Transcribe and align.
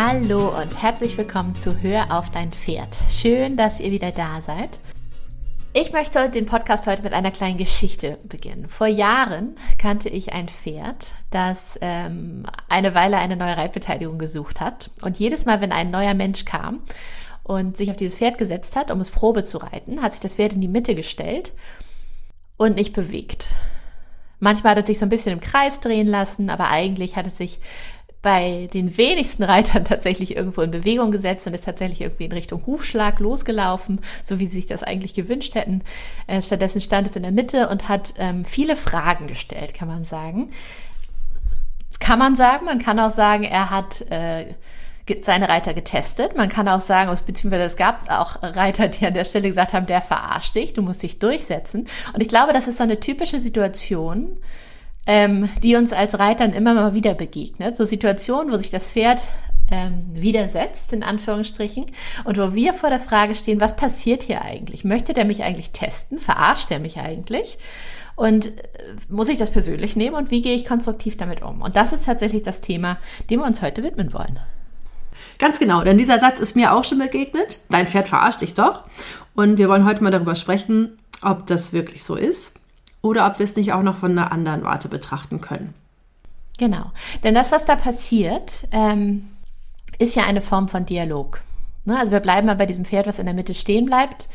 Hallo 0.00 0.56
und 0.56 0.80
herzlich 0.80 1.18
willkommen 1.18 1.56
zu 1.56 1.82
Hör 1.82 2.16
auf 2.16 2.30
dein 2.30 2.52
Pferd. 2.52 2.96
Schön, 3.10 3.56
dass 3.56 3.80
ihr 3.80 3.90
wieder 3.90 4.12
da 4.12 4.40
seid. 4.42 4.78
Ich 5.72 5.90
möchte 5.90 6.30
den 6.30 6.46
Podcast 6.46 6.86
heute 6.86 7.02
mit 7.02 7.12
einer 7.12 7.32
kleinen 7.32 7.58
Geschichte 7.58 8.16
beginnen. 8.28 8.68
Vor 8.68 8.86
Jahren 8.86 9.56
kannte 9.76 10.08
ich 10.08 10.32
ein 10.32 10.48
Pferd, 10.48 11.14
das 11.32 11.80
ähm, 11.80 12.46
eine 12.68 12.94
Weile 12.94 13.16
eine 13.16 13.34
neue 13.34 13.56
Reitbeteiligung 13.56 14.20
gesucht 14.20 14.60
hat. 14.60 14.92
Und 15.02 15.18
jedes 15.18 15.46
Mal, 15.46 15.60
wenn 15.60 15.72
ein 15.72 15.90
neuer 15.90 16.14
Mensch 16.14 16.44
kam 16.44 16.78
und 17.42 17.76
sich 17.76 17.90
auf 17.90 17.96
dieses 17.96 18.18
Pferd 18.18 18.38
gesetzt 18.38 18.76
hat, 18.76 18.92
um 18.92 19.00
es 19.00 19.10
Probe 19.10 19.42
zu 19.42 19.58
reiten, 19.58 20.00
hat 20.00 20.12
sich 20.12 20.20
das 20.20 20.36
Pferd 20.36 20.52
in 20.52 20.60
die 20.60 20.68
Mitte 20.68 20.94
gestellt 20.94 21.54
und 22.56 22.76
nicht 22.76 22.92
bewegt. 22.92 23.48
Manchmal 24.38 24.70
hat 24.70 24.78
es 24.78 24.86
sich 24.86 25.00
so 25.00 25.06
ein 25.06 25.08
bisschen 25.08 25.32
im 25.32 25.40
Kreis 25.40 25.80
drehen 25.80 26.06
lassen, 26.06 26.50
aber 26.50 26.70
eigentlich 26.70 27.16
hat 27.16 27.26
es 27.26 27.36
sich 27.36 27.58
bei 28.20 28.68
den 28.72 28.96
wenigsten 28.96 29.44
Reitern 29.44 29.84
tatsächlich 29.84 30.36
irgendwo 30.36 30.62
in 30.62 30.70
Bewegung 30.70 31.10
gesetzt 31.10 31.46
und 31.46 31.54
ist 31.54 31.64
tatsächlich 31.64 32.00
irgendwie 32.00 32.24
in 32.24 32.32
Richtung 32.32 32.66
Hufschlag 32.66 33.20
losgelaufen, 33.20 34.00
so 34.24 34.38
wie 34.38 34.46
sie 34.46 34.58
sich 34.58 34.66
das 34.66 34.82
eigentlich 34.82 35.14
gewünscht 35.14 35.54
hätten. 35.54 35.82
Äh, 36.26 36.42
stattdessen 36.42 36.80
stand 36.80 37.06
es 37.06 37.16
in 37.16 37.22
der 37.22 37.32
Mitte 37.32 37.68
und 37.68 37.88
hat 37.88 38.14
ähm, 38.18 38.44
viele 38.44 38.76
Fragen 38.76 39.26
gestellt, 39.26 39.74
kann 39.74 39.88
man 39.88 40.04
sagen. 40.04 40.50
Kann 42.00 42.18
man 42.18 42.36
sagen, 42.36 42.64
man 42.64 42.78
kann 42.78 42.98
auch 43.00 43.10
sagen, 43.10 43.44
er 43.44 43.70
hat 43.70 44.02
äh, 44.10 44.46
seine 45.20 45.48
Reiter 45.48 45.74
getestet. 45.74 46.36
Man 46.36 46.48
kann 46.48 46.68
auch 46.68 46.80
sagen, 46.80 47.16
beziehungsweise 47.24 47.64
es 47.64 47.76
gab 47.76 48.10
auch 48.10 48.42
Reiter, 48.42 48.88
die 48.88 49.06
an 49.06 49.14
der 49.14 49.24
Stelle 49.24 49.48
gesagt 49.48 49.72
haben, 49.72 49.86
der 49.86 50.02
verarscht 50.02 50.54
dich, 50.54 50.74
du 50.74 50.82
musst 50.82 51.02
dich 51.02 51.18
durchsetzen. 51.18 51.86
Und 52.12 52.20
ich 52.20 52.28
glaube, 52.28 52.52
das 52.52 52.68
ist 52.68 52.78
so 52.78 52.82
eine 52.82 53.00
typische 53.00 53.40
Situation, 53.40 54.38
ähm, 55.08 55.48
die 55.62 55.74
uns 55.74 55.92
als 55.92 56.18
Reitern 56.18 56.52
immer 56.52 56.74
mal 56.74 56.94
wieder 56.94 57.14
begegnet. 57.14 57.74
So 57.74 57.84
Situationen, 57.84 58.52
wo 58.52 58.58
sich 58.58 58.70
das 58.70 58.92
Pferd 58.92 59.22
ähm, 59.70 60.04
widersetzt, 60.12 60.92
in 60.92 61.02
Anführungsstrichen, 61.02 61.86
und 62.24 62.36
wo 62.38 62.52
wir 62.54 62.74
vor 62.74 62.90
der 62.90 63.00
Frage 63.00 63.34
stehen, 63.34 63.60
was 63.60 63.74
passiert 63.74 64.22
hier 64.22 64.42
eigentlich? 64.42 64.84
Möchte 64.84 65.14
der 65.14 65.24
mich 65.24 65.42
eigentlich 65.42 65.70
testen? 65.70 66.18
Verarscht 66.18 66.70
er 66.70 66.78
mich 66.78 66.98
eigentlich? 66.98 67.58
Und 68.16 68.46
äh, 68.46 68.52
muss 69.08 69.30
ich 69.30 69.38
das 69.38 69.50
persönlich 69.50 69.96
nehmen 69.96 70.14
und 70.14 70.30
wie 70.30 70.42
gehe 70.42 70.54
ich 70.54 70.66
konstruktiv 70.66 71.16
damit 71.16 71.40
um? 71.42 71.62
Und 71.62 71.74
das 71.74 71.92
ist 71.92 72.04
tatsächlich 72.04 72.42
das 72.42 72.60
Thema, 72.60 72.98
dem 73.30 73.40
wir 73.40 73.46
uns 73.46 73.62
heute 73.62 73.82
widmen 73.82 74.12
wollen. 74.12 74.38
Ganz 75.38 75.58
genau, 75.58 75.84
denn 75.84 75.96
dieser 75.96 76.18
Satz 76.18 76.38
ist 76.38 76.54
mir 76.54 76.74
auch 76.74 76.84
schon 76.84 76.98
begegnet. 76.98 77.60
Dein 77.70 77.86
Pferd 77.86 78.08
verarscht 78.08 78.42
dich 78.42 78.52
doch. 78.52 78.84
Und 79.34 79.56
wir 79.56 79.70
wollen 79.70 79.86
heute 79.86 80.04
mal 80.04 80.10
darüber 80.10 80.34
sprechen, 80.34 80.98
ob 81.22 81.46
das 81.46 81.72
wirklich 81.72 82.04
so 82.04 82.14
ist 82.14 82.60
oder 83.02 83.26
ob 83.26 83.38
wir 83.38 83.44
es 83.44 83.56
nicht 83.56 83.72
auch 83.72 83.82
noch 83.82 83.96
von 83.96 84.12
einer 84.12 84.32
anderen 84.32 84.64
Warte 84.64 84.88
betrachten 84.88 85.40
können. 85.40 85.74
Genau, 86.58 86.90
denn 87.22 87.34
das, 87.34 87.52
was 87.52 87.64
da 87.64 87.76
passiert, 87.76 88.66
ähm, 88.72 89.28
ist 89.98 90.16
ja 90.16 90.24
eine 90.24 90.40
Form 90.40 90.68
von 90.68 90.86
Dialog. 90.86 91.40
Ne? 91.84 91.98
Also 91.98 92.12
wir 92.12 92.20
bleiben 92.20 92.46
mal 92.46 92.56
bei 92.56 92.66
diesem 92.66 92.84
Pferd, 92.84 93.06
was 93.06 93.18
in 93.18 93.26
der 93.26 93.34
Mitte 93.34 93.54
stehen 93.54 93.86
bleibt. 93.86 94.28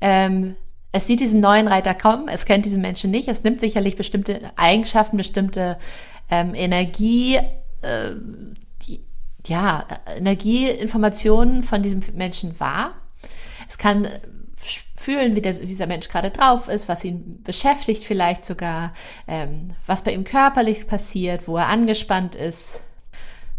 Ähm, 0.00 0.56
es 0.92 1.06
sieht 1.06 1.20
diesen 1.20 1.40
neuen 1.40 1.66
Reiter 1.66 1.94
kommen, 1.94 2.28
es 2.28 2.44
kennt 2.44 2.64
diesen 2.66 2.80
Menschen 2.80 3.10
nicht, 3.10 3.26
es 3.26 3.42
nimmt 3.42 3.58
sicherlich 3.58 3.96
bestimmte 3.96 4.52
Eigenschaften, 4.56 5.16
bestimmte 5.16 5.76
ähm, 6.30 6.54
Energie, 6.54 7.36
äh, 7.80 8.10
die, 8.82 9.00
ja, 9.46 9.86
Energieinformationen 10.16 11.64
von 11.64 11.82
diesem 11.82 12.02
Menschen 12.14 12.60
wahr. 12.60 12.92
Es 13.68 13.76
kann 13.76 14.06
fühlen, 14.96 15.36
wie, 15.36 15.42
der, 15.42 15.60
wie 15.60 15.66
dieser 15.66 15.86
Mensch 15.86 16.08
gerade 16.08 16.30
drauf 16.30 16.68
ist, 16.68 16.88
was 16.88 17.04
ihn 17.04 17.42
beschäftigt 17.42 18.04
vielleicht 18.04 18.44
sogar, 18.44 18.92
ähm, 19.26 19.68
was 19.86 20.02
bei 20.02 20.12
ihm 20.12 20.24
körperlich 20.24 20.86
passiert, 20.86 21.46
wo 21.48 21.56
er 21.56 21.68
angespannt 21.68 22.34
ist, 22.34 22.82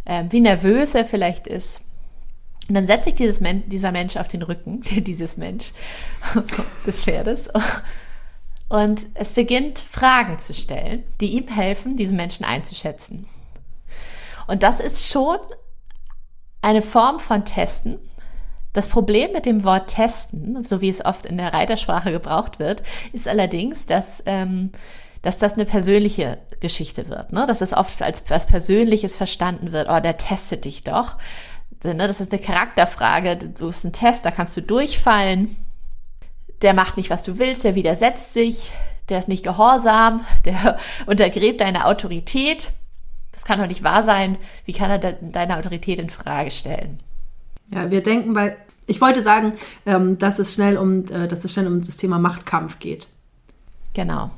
ähm, 0.05 0.31
wie 0.31 0.41
nervös 0.41 0.95
er 0.95 1.05
vielleicht 1.05 1.47
ist. 1.47 1.81
Und 2.67 2.75
dann 2.75 2.87
setzt 2.87 3.05
sich 3.05 3.15
dieses 3.15 3.41
Men 3.41 3.67
dieser 3.69 3.91
Mensch 3.91 4.17
auf 4.17 4.27
den 4.27 4.41
Rücken, 4.41 4.81
dieses 5.03 5.37
Mensch 5.37 5.71
des 6.85 7.03
Pferdes. 7.03 7.49
Und 8.67 9.05
es 9.13 9.31
beginnt 9.31 9.77
Fragen 9.77 10.39
zu 10.39 10.53
stellen, 10.53 11.03
die 11.21 11.33
ihm 11.33 11.47
helfen, 11.47 11.95
diesen 11.95 12.17
Menschen 12.17 12.45
einzuschätzen. 12.45 13.27
Und 14.47 14.63
das 14.63 14.79
ist 14.79 15.07
schon 15.07 15.37
eine 16.61 16.81
Form 16.81 17.19
von 17.19 17.45
Testen, 17.45 17.99
das 18.75 18.89
Problem 18.89 19.31
mit 19.31 19.45
dem 19.45 19.63
Wort 19.63 19.87
testen, 19.87 20.65
so 20.65 20.81
wie 20.81 20.89
es 20.89 21.03
oft 21.03 21.25
in 21.25 21.37
der 21.37 21.53
Reitersprache 21.53 22.11
gebraucht 22.11 22.59
wird, 22.59 22.83
ist 23.13 23.25
allerdings, 23.25 23.85
dass, 23.85 24.21
ähm, 24.25 24.71
dass 25.21 25.37
das 25.37 25.53
eine 25.53 25.63
persönliche 25.63 26.39
Geschichte 26.59 27.07
wird. 27.07 27.31
Ne? 27.31 27.45
Dass 27.47 27.61
es 27.61 27.71
oft 27.71 28.01
als 28.01 28.29
was 28.29 28.47
Persönliches 28.47 29.15
verstanden 29.15 29.71
wird. 29.71 29.87
Oh, 29.89 29.99
der 30.01 30.17
testet 30.17 30.65
dich 30.65 30.83
doch. 30.83 31.15
Ne? 31.83 31.95
Das 31.95 32.19
ist 32.19 32.33
eine 32.33 32.41
Charakterfrage. 32.41 33.37
Du 33.37 33.67
bist 33.67 33.85
ein 33.85 33.93
Test, 33.93 34.25
da 34.25 34.31
kannst 34.31 34.57
du 34.57 34.61
durchfallen. 34.61 35.55
Der 36.61 36.73
macht 36.73 36.97
nicht, 36.97 37.09
was 37.09 37.23
du 37.23 37.39
willst, 37.39 37.63
der 37.63 37.75
widersetzt 37.75 38.33
sich, 38.33 38.73
der 39.07 39.19
ist 39.19 39.29
nicht 39.29 39.43
gehorsam, 39.43 40.25
der 40.45 40.77
untergräbt 41.05 41.61
deine 41.61 41.85
Autorität. 41.85 42.71
Das 43.31 43.45
kann 43.45 43.59
doch 43.59 43.67
nicht 43.67 43.83
wahr 43.83 44.03
sein. 44.03 44.37
Wie 44.65 44.73
kann 44.73 44.91
er 44.91 44.99
deine 44.99 45.57
Autorität 45.57 45.99
in 45.99 46.09
Frage 46.09 46.51
stellen? 46.51 46.99
Ja, 47.71 47.89
wir 47.89 48.03
denken 48.03 48.33
bei 48.33 48.57
ich 48.87 49.01
wollte 49.01 49.21
sagen, 49.21 49.53
ähm, 49.85 50.17
dass, 50.17 50.39
es 50.39 50.53
schnell 50.53 50.77
um, 50.77 51.05
äh, 51.05 51.27
dass 51.27 51.43
es 51.43 51.53
schnell 51.53 51.67
um 51.67 51.83
das 51.83 51.97
Thema 51.97 52.19
Machtkampf 52.19 52.79
geht. 52.79 53.07
Genau, 53.93 54.29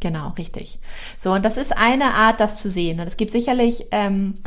genau, 0.00 0.30
richtig. 0.38 0.78
So, 1.16 1.32
und 1.32 1.44
das 1.44 1.56
ist 1.56 1.76
eine 1.76 2.14
Art, 2.14 2.40
das 2.40 2.56
zu 2.56 2.68
sehen. 2.68 3.00
Und 3.00 3.06
es 3.06 3.16
gibt 3.16 3.32
sicherlich 3.32 3.86
ähm, 3.90 4.38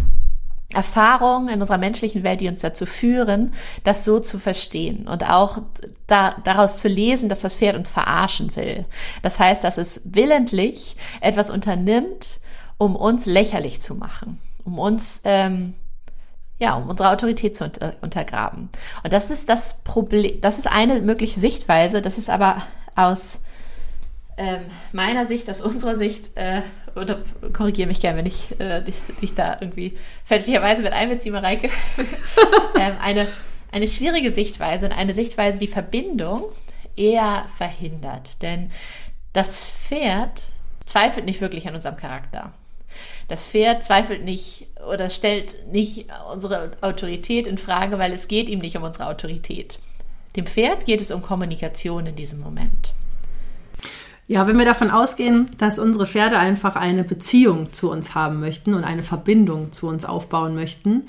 Erfahrungen 0.69 1.49
in 1.49 1.61
unserer 1.61 1.77
menschlichen 1.77 2.23
Welt, 2.23 2.41
die 2.41 2.47
uns 2.47 2.61
dazu 2.61 2.85
führen, 2.85 3.53
das 3.83 4.03
so 4.03 4.19
zu 4.19 4.39
verstehen 4.39 5.07
und 5.07 5.29
auch 5.29 5.61
da, 6.07 6.35
daraus 6.43 6.77
zu 6.77 6.87
lesen, 6.87 7.29
dass 7.29 7.41
das 7.41 7.55
Pferd 7.55 7.75
uns 7.75 7.89
verarschen 7.89 8.55
will. 8.55 8.85
Das 9.21 9.39
heißt, 9.39 9.63
dass 9.63 9.77
es 9.77 10.01
willentlich 10.03 10.97
etwas 11.21 11.49
unternimmt, 11.49 12.39
um 12.77 12.95
uns 12.95 13.25
lächerlich 13.25 13.79
zu 13.79 13.95
machen, 13.95 14.39
um 14.63 14.79
uns 14.79 15.21
ähm, 15.23 15.75
ja, 16.59 16.75
um 16.75 16.89
unsere 16.89 17.09
Autorität 17.09 17.55
zu 17.55 17.65
unter, 17.65 17.95
untergraben. 18.01 18.69
Und 19.03 19.13
das 19.13 19.29
ist 19.29 19.49
das 19.49 19.83
Problem, 19.83 20.39
das 20.41 20.57
ist 20.57 20.71
eine 20.71 21.01
mögliche 21.01 21.39
Sichtweise, 21.39 22.01
das 22.01 22.17
ist 22.17 22.29
aber 22.29 22.61
aus 22.95 23.39
ähm, 24.37 24.61
meiner 24.91 25.25
Sicht, 25.25 25.49
aus 25.49 25.61
unserer 25.61 25.95
Sicht, 25.95 26.35
äh, 26.35 26.61
oder 26.95 27.19
korrigiere 27.53 27.87
mich 27.87 27.99
gerne, 27.99 28.17
wenn 28.17 28.25
ich 28.25 28.59
äh, 28.59 28.83
dich 29.21 29.33
da 29.35 29.57
irgendwie 29.59 29.97
fälschlicherweise 30.23 30.81
mit 30.81 30.93
einbeziehe, 30.93 31.33
Mareike, 31.33 31.69
ähm, 32.79 32.95
eine, 33.01 33.27
eine 33.71 33.87
schwierige 33.87 34.31
Sichtweise 34.31 34.85
und 34.85 34.91
eine 34.93 35.13
Sichtweise, 35.13 35.59
die 35.59 35.67
Verbindung 35.67 36.43
eher 36.95 37.45
verhindert. 37.57 38.41
Denn 38.41 38.71
das 39.33 39.69
Pferd 39.69 40.49
zweifelt 40.85 41.25
nicht 41.25 41.41
wirklich 41.41 41.67
an 41.67 41.75
unserem 41.75 41.97
Charakter. 41.97 42.53
Das 43.27 43.47
Pferd 43.47 43.83
zweifelt 43.83 44.23
nicht 44.23 44.67
oder 44.87 45.09
stellt 45.09 45.71
nicht 45.71 46.05
unsere 46.31 46.71
Autorität 46.81 47.47
in 47.47 47.57
Frage, 47.57 47.97
weil 47.97 48.13
es 48.13 48.27
geht 48.27 48.49
ihm 48.49 48.59
nicht 48.59 48.77
um 48.77 48.83
unsere 48.83 49.07
Autorität. 49.07 49.79
Dem 50.35 50.45
Pferd 50.45 50.85
geht 50.85 51.01
es 51.01 51.11
um 51.11 51.21
Kommunikation 51.21 52.05
in 52.05 52.15
diesem 52.15 52.39
Moment. 52.39 52.93
Ja, 54.27 54.47
wenn 54.47 54.57
wir 54.57 54.65
davon 54.65 54.89
ausgehen, 54.89 55.49
dass 55.57 55.79
unsere 55.79 56.07
Pferde 56.07 56.39
einfach 56.39 56.75
eine 56.75 57.03
Beziehung 57.03 57.73
zu 57.73 57.91
uns 57.91 58.15
haben 58.15 58.39
möchten 58.39 58.73
und 58.73 58.83
eine 58.83 59.03
Verbindung 59.03 59.71
zu 59.71 59.87
uns 59.87 60.03
aufbauen 60.03 60.55
möchten, 60.55 61.03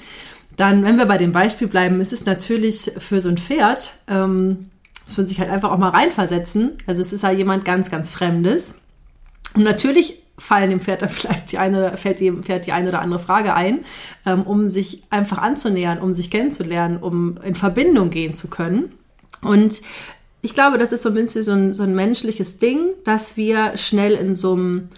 dann, 0.56 0.84
wenn 0.84 0.98
wir 0.98 1.06
bei 1.06 1.18
dem 1.18 1.32
Beispiel 1.32 1.68
bleiben, 1.68 2.00
ist 2.00 2.12
es 2.12 2.24
natürlich 2.24 2.92
für 2.98 3.20
so 3.20 3.28
ein 3.28 3.38
Pferd, 3.38 3.94
ähm, 4.08 4.70
muss 5.06 5.18
man 5.18 5.26
sich 5.26 5.40
halt 5.40 5.50
einfach 5.50 5.70
auch 5.70 5.78
mal 5.78 5.90
reinversetzen. 5.90 6.72
Also 6.86 7.02
es 7.02 7.12
ist 7.12 7.22
ja 7.22 7.30
jemand 7.30 7.64
ganz, 7.64 7.90
ganz 7.90 8.10
Fremdes. 8.10 8.80
Und 9.54 9.62
natürlich 9.62 10.22
fallen 10.38 10.70
dem 10.70 10.80
Pferd 10.80 11.02
dann 11.02 11.08
vielleicht 11.10 11.52
die 11.52 11.58
eine, 11.58 11.96
fällt 11.96 12.20
dem 12.20 12.42
Pferd 12.42 12.66
die 12.66 12.72
eine 12.72 12.88
oder 12.88 13.00
andere 13.00 13.20
Frage 13.20 13.54
ein, 13.54 13.80
ähm, 14.24 14.42
um 14.42 14.66
sich 14.66 15.04
einfach 15.10 15.38
anzunähern, 15.38 15.98
um 15.98 16.12
sich 16.12 16.30
kennenzulernen, 16.30 16.98
um 16.98 17.38
in 17.42 17.54
Verbindung 17.54 18.10
gehen 18.10 18.34
zu 18.34 18.48
können. 18.48 18.92
Und 19.42 19.82
ich 20.42 20.54
glaube, 20.54 20.78
das 20.78 20.92
ist 20.92 21.02
so 21.02 21.10
ein 21.10 21.14
bisschen 21.14 21.42
so 21.42 21.52
ein, 21.52 21.74
so 21.74 21.82
ein 21.82 21.94
menschliches 21.94 22.58
Ding, 22.58 22.92
dass 23.04 23.36
wir 23.36 23.76
schnell 23.76 24.12
in 24.12 24.34
so 24.34 24.54
einem 24.54 24.88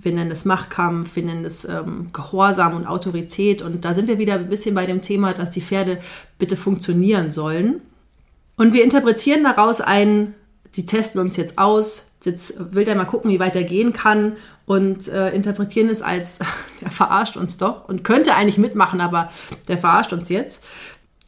wir 0.00 0.12
nennen 0.12 0.30
es 0.30 0.44
Machtkampf, 0.44 1.16
wir 1.16 1.24
nennen 1.24 1.44
es 1.44 1.64
ähm, 1.64 2.10
Gehorsam 2.12 2.76
und 2.76 2.86
Autorität. 2.86 3.62
Und 3.62 3.84
da 3.84 3.94
sind 3.94 4.06
wir 4.06 4.18
wieder 4.18 4.34
ein 4.34 4.48
bisschen 4.48 4.74
bei 4.74 4.86
dem 4.86 5.02
Thema, 5.02 5.34
dass 5.34 5.50
die 5.50 5.60
Pferde 5.60 5.98
bitte 6.38 6.56
funktionieren 6.56 7.32
sollen. 7.32 7.80
Und 8.56 8.72
wir 8.72 8.84
interpretieren 8.84 9.44
daraus 9.44 9.80
ein, 9.80 10.34
sie 10.70 10.86
testen 10.86 11.20
uns 11.20 11.36
jetzt 11.36 11.58
aus, 11.58 12.07
jetzt 12.26 12.74
will 12.74 12.84
der 12.84 12.96
mal 12.96 13.04
gucken, 13.04 13.30
wie 13.30 13.40
weit 13.40 13.56
er 13.56 13.64
gehen 13.64 13.92
kann 13.92 14.36
und 14.66 15.08
äh, 15.08 15.30
interpretieren 15.30 15.88
es 15.88 16.02
als, 16.02 16.38
der 16.80 16.90
verarscht 16.90 17.36
uns 17.36 17.56
doch 17.56 17.88
und 17.88 18.04
könnte 18.04 18.34
eigentlich 18.34 18.58
mitmachen, 18.58 19.00
aber 19.00 19.30
der 19.68 19.78
verarscht 19.78 20.12
uns 20.12 20.28
jetzt. 20.28 20.64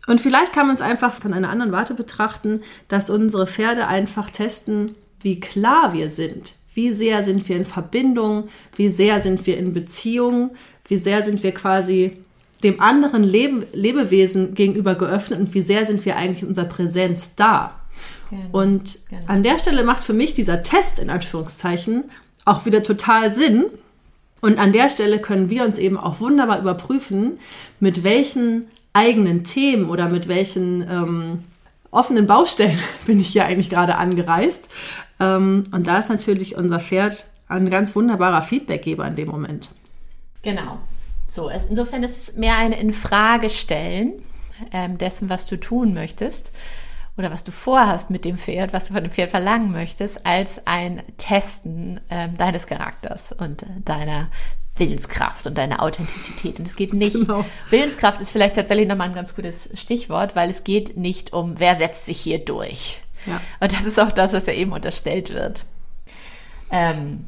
Und 0.06 0.20
vielleicht 0.20 0.52
kann 0.52 0.66
man 0.66 0.76
es 0.76 0.82
einfach 0.82 1.12
von 1.12 1.32
einer 1.32 1.50
anderen 1.50 1.72
Warte 1.72 1.94
betrachten, 1.94 2.62
dass 2.88 3.10
unsere 3.10 3.46
Pferde 3.46 3.87
einfach 3.87 4.31
testen, 4.31 4.92
wie 5.20 5.38
klar 5.38 5.92
wir 5.92 6.08
sind. 6.08 6.54
Wie 6.75 6.92
sehr 6.92 7.22
sind 7.22 7.48
wir 7.48 7.56
in 7.56 7.64
Verbindung? 7.64 8.48
Wie 8.76 8.88
sehr 8.88 9.20
sind 9.20 9.46
wir 9.46 9.58
in 9.58 9.72
Beziehung? 9.72 10.50
Wie 10.87 10.96
sehr 10.96 11.22
sind 11.22 11.42
wir 11.42 11.52
quasi 11.52 12.16
dem 12.62 12.81
anderen 12.81 13.22
Lebe 13.22 13.66
Lebewesen 13.72 14.54
gegenüber 14.54 14.94
geöffnet 14.94 15.40
und 15.40 15.54
wie 15.54 15.60
sehr 15.60 15.87
sind 15.87 16.04
wir 16.04 16.16
eigentlich 16.16 16.42
in 16.42 16.48
unserer 16.48 16.66
Präsenz 16.66 17.34
da? 17.34 17.79
Gerne, 18.30 18.48
und 18.52 19.08
gerne. 19.08 19.28
an 19.28 19.42
der 19.42 19.58
Stelle 19.58 19.82
macht 19.82 20.04
für 20.04 20.12
mich 20.12 20.34
dieser 20.34 20.62
Test 20.62 21.00
in 21.00 21.10
Anführungszeichen 21.10 22.04
auch 22.44 22.64
wieder 22.64 22.82
total 22.82 23.32
Sinn. 23.32 23.66
Und 24.40 24.58
an 24.58 24.72
der 24.72 24.88
Stelle 24.88 25.18
können 25.18 25.50
wir 25.50 25.64
uns 25.64 25.78
eben 25.78 25.98
auch 25.98 26.20
wunderbar 26.20 26.60
überprüfen, 26.60 27.38
mit 27.80 28.04
welchen 28.04 28.66
eigenen 28.92 29.44
Themen 29.44 29.90
oder 29.90 30.08
mit 30.08 30.28
welchen 30.28 30.82
ähm, 30.88 31.44
offenen 31.90 32.26
Baustellen 32.26 32.78
bin 33.06 33.20
ich 33.20 33.28
hier 33.28 33.44
eigentlich 33.44 33.68
gerade 33.68 33.96
angereist. 33.96 34.70
Ähm, 35.18 35.64
und 35.72 35.88
da 35.88 35.98
ist 35.98 36.08
natürlich 36.08 36.56
unser 36.56 36.80
Pferd 36.80 37.26
ein 37.48 37.68
ganz 37.68 37.96
wunderbarer 37.96 38.42
Feedbackgeber 38.42 39.06
in 39.06 39.16
dem 39.16 39.28
Moment. 39.28 39.74
Genau. 40.42 40.78
So, 41.28 41.48
insofern 41.48 42.02
ist 42.04 42.28
es 42.28 42.36
mehr 42.36 42.56
ein 42.56 42.72
Infragestellen 42.72 44.14
ähm, 44.72 44.98
dessen, 44.98 45.28
was 45.28 45.46
du 45.46 45.58
tun 45.58 45.94
möchtest 45.94 46.52
oder 47.20 47.31
was 47.31 47.44
du 47.44 47.52
vorhast 47.52 48.11
mit 48.11 48.25
dem 48.25 48.37
Pferd, 48.37 48.72
was 48.72 48.88
du 48.88 48.94
von 48.94 49.05
dem 49.05 49.12
Pferd 49.12 49.31
verlangen 49.31 49.70
möchtest, 49.70 50.26
als 50.26 50.67
ein 50.67 51.02
Testen 51.17 52.00
ähm, 52.11 52.37
deines 52.37 52.67
Charakters 52.67 53.32
und 53.32 53.64
deiner 53.84 54.28
Willenskraft 54.76 55.46
und 55.46 55.58
deine 55.58 55.81
Authentizität. 55.81 56.58
Und 56.58 56.67
es 56.67 56.75
geht 56.75 56.94
nicht, 56.94 57.14
genau. 57.14 57.44
Willenskraft 57.69 58.20
ist 58.20 58.32
vielleicht 58.32 58.56
tatsächlich 58.56 58.88
nochmal 58.88 59.08
ein 59.08 59.14
ganz 59.14 59.37
gutes 59.37 59.69
Stichwort, 59.75 60.34
weil 60.34 60.50
es 60.50 60.64
geht 60.64 60.96
nicht 60.96 61.32
um, 61.32 61.61
wer 61.61 61.76
setzt 61.76 62.06
sich 62.06 62.19
hier 62.19 62.38
durch. 62.38 63.00
Ja. 63.26 63.40
Und 63.61 63.73
das 63.73 63.84
ist 63.84 64.00
auch 64.00 64.12
das, 64.12 64.32
was 64.32 64.46
ja 64.46 64.55
eben 64.55 64.73
unterstellt 64.73 65.32
wird. 65.32 65.64
Ähm, 66.70 67.26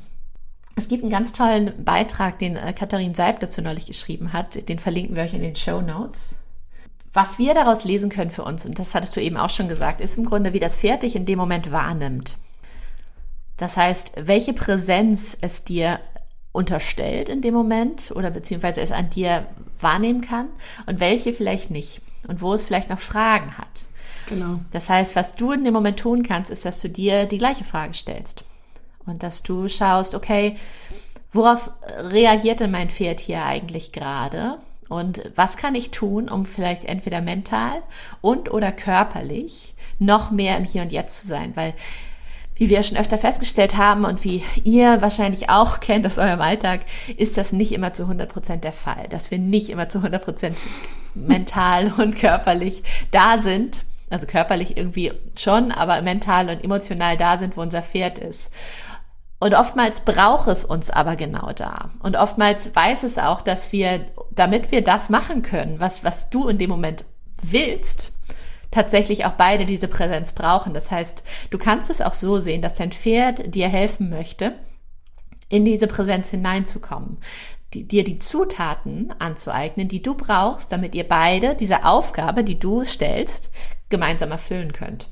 es 0.74 0.88
gibt 0.88 1.02
einen 1.02 1.12
ganz 1.12 1.32
tollen 1.32 1.84
Beitrag, 1.84 2.38
den 2.38 2.56
äh, 2.56 2.72
Katharin 2.72 3.14
Seib 3.14 3.40
dazu 3.40 3.60
neulich 3.60 3.86
geschrieben 3.86 4.32
hat. 4.32 4.68
Den 4.68 4.78
verlinken 4.78 5.16
wir 5.16 5.22
euch 5.22 5.34
in 5.34 5.42
den 5.42 5.56
Show 5.56 5.82
Notes. 5.82 6.38
Was 7.12 7.38
wir 7.38 7.54
daraus 7.54 7.84
lesen 7.84 8.10
können 8.10 8.30
für 8.30 8.44
uns, 8.44 8.64
und 8.64 8.78
das 8.78 8.94
hattest 8.94 9.16
du 9.16 9.20
eben 9.20 9.36
auch 9.36 9.50
schon 9.50 9.68
gesagt, 9.68 10.00
ist 10.00 10.16
im 10.16 10.24
Grunde, 10.24 10.52
wie 10.52 10.60
das 10.60 10.76
Pferd 10.76 11.02
dich 11.02 11.14
in 11.14 11.26
dem 11.26 11.38
Moment 11.38 11.70
wahrnimmt. 11.70 12.38
Das 13.58 13.76
heißt, 13.76 14.12
welche 14.16 14.54
Präsenz 14.54 15.36
es 15.40 15.64
dir 15.64 16.00
unterstellt 16.52 17.28
in 17.28 17.42
dem 17.42 17.54
Moment 17.54 18.12
oder 18.14 18.30
beziehungsweise 18.30 18.80
es 18.80 18.92
an 18.92 19.10
dir 19.10 19.46
wahrnehmen 19.80 20.20
kann 20.20 20.48
und 20.86 21.00
welche 21.00 21.32
vielleicht 21.32 21.70
nicht 21.70 22.00
und 22.28 22.40
wo 22.40 22.52
es 22.54 22.64
vielleicht 22.64 22.90
noch 22.90 22.98
Fragen 22.98 23.56
hat. 23.58 23.86
Genau. 24.28 24.60
Das 24.70 24.88
heißt, 24.88 25.16
was 25.16 25.34
du 25.34 25.52
in 25.52 25.64
dem 25.64 25.74
Moment 25.74 25.98
tun 25.98 26.22
kannst, 26.22 26.50
ist, 26.50 26.64
dass 26.64 26.80
du 26.80 26.88
dir 26.88 27.26
die 27.26 27.38
gleiche 27.38 27.64
Frage 27.64 27.94
stellst 27.94 28.44
und 29.06 29.22
dass 29.22 29.42
du 29.42 29.68
schaust, 29.68 30.14
okay, 30.14 30.56
worauf 31.32 31.70
reagiert 31.86 32.60
denn 32.60 32.70
mein 32.70 32.90
Pferd 32.90 33.20
hier 33.20 33.44
eigentlich 33.44 33.92
gerade? 33.92 34.58
Und 34.92 35.22
was 35.34 35.56
kann 35.56 35.74
ich 35.74 35.90
tun, 35.90 36.28
um 36.28 36.44
vielleicht 36.44 36.84
entweder 36.84 37.22
mental 37.22 37.82
und 38.20 38.52
oder 38.52 38.72
körperlich 38.72 39.74
noch 39.98 40.30
mehr 40.30 40.56
im 40.58 40.64
Hier 40.64 40.82
und 40.82 40.92
Jetzt 40.92 41.22
zu 41.22 41.26
sein? 41.26 41.52
Weil 41.56 41.74
wie 42.56 42.68
wir 42.68 42.82
schon 42.82 42.98
öfter 42.98 43.18
festgestellt 43.18 43.76
haben 43.76 44.04
und 44.04 44.22
wie 44.22 44.44
ihr 44.62 45.00
wahrscheinlich 45.00 45.48
auch 45.48 45.80
kennt 45.80 46.06
aus 46.06 46.18
eurem 46.18 46.40
Alltag, 46.40 46.82
ist 47.16 47.36
das 47.36 47.52
nicht 47.52 47.72
immer 47.72 47.94
zu 47.94 48.02
100 48.02 48.30
Prozent 48.30 48.64
der 48.64 48.72
Fall, 48.74 49.08
dass 49.08 49.30
wir 49.30 49.38
nicht 49.38 49.70
immer 49.70 49.88
zu 49.88 49.98
100 49.98 50.22
Prozent 50.22 50.56
mental 51.14 51.92
und 51.96 52.16
körperlich 52.16 52.82
da 53.10 53.38
sind. 53.38 53.84
Also 54.10 54.26
körperlich 54.26 54.76
irgendwie 54.76 55.12
schon, 55.36 55.72
aber 55.72 56.02
mental 56.02 56.50
und 56.50 56.62
emotional 56.62 57.16
da 57.16 57.38
sind, 57.38 57.56
wo 57.56 57.62
unser 57.62 57.82
Pferd 57.82 58.18
ist. 58.18 58.52
Und 59.42 59.54
oftmals 59.54 60.02
braucht 60.02 60.46
es 60.46 60.64
uns 60.64 60.88
aber 60.88 61.16
genau 61.16 61.50
da. 61.52 61.90
Und 61.98 62.14
oftmals 62.14 62.76
weiß 62.76 63.02
es 63.02 63.18
auch, 63.18 63.40
dass 63.40 63.72
wir, 63.72 64.06
damit 64.30 64.70
wir 64.70 64.84
das 64.84 65.10
machen 65.10 65.42
können, 65.42 65.80
was, 65.80 66.04
was 66.04 66.30
du 66.30 66.46
in 66.46 66.58
dem 66.58 66.70
Moment 66.70 67.04
willst, 67.42 68.12
tatsächlich 68.70 69.24
auch 69.24 69.32
beide 69.32 69.64
diese 69.64 69.88
Präsenz 69.88 70.30
brauchen. 70.30 70.74
Das 70.74 70.92
heißt, 70.92 71.24
du 71.50 71.58
kannst 71.58 71.90
es 71.90 72.00
auch 72.00 72.12
so 72.12 72.38
sehen, 72.38 72.62
dass 72.62 72.76
dein 72.76 72.92
Pferd 72.92 73.52
dir 73.52 73.68
helfen 73.68 74.10
möchte, 74.10 74.54
in 75.48 75.64
diese 75.64 75.88
Präsenz 75.88 76.30
hineinzukommen, 76.30 77.18
die, 77.74 77.82
dir 77.82 78.04
die 78.04 78.20
Zutaten 78.20 79.12
anzueignen, 79.18 79.88
die 79.88 80.02
du 80.02 80.14
brauchst, 80.14 80.70
damit 80.70 80.94
ihr 80.94 81.08
beide 81.08 81.56
diese 81.56 81.84
Aufgabe, 81.84 82.44
die 82.44 82.60
du 82.60 82.84
stellst, 82.84 83.50
gemeinsam 83.88 84.30
erfüllen 84.30 84.72
könnt. 84.72 85.08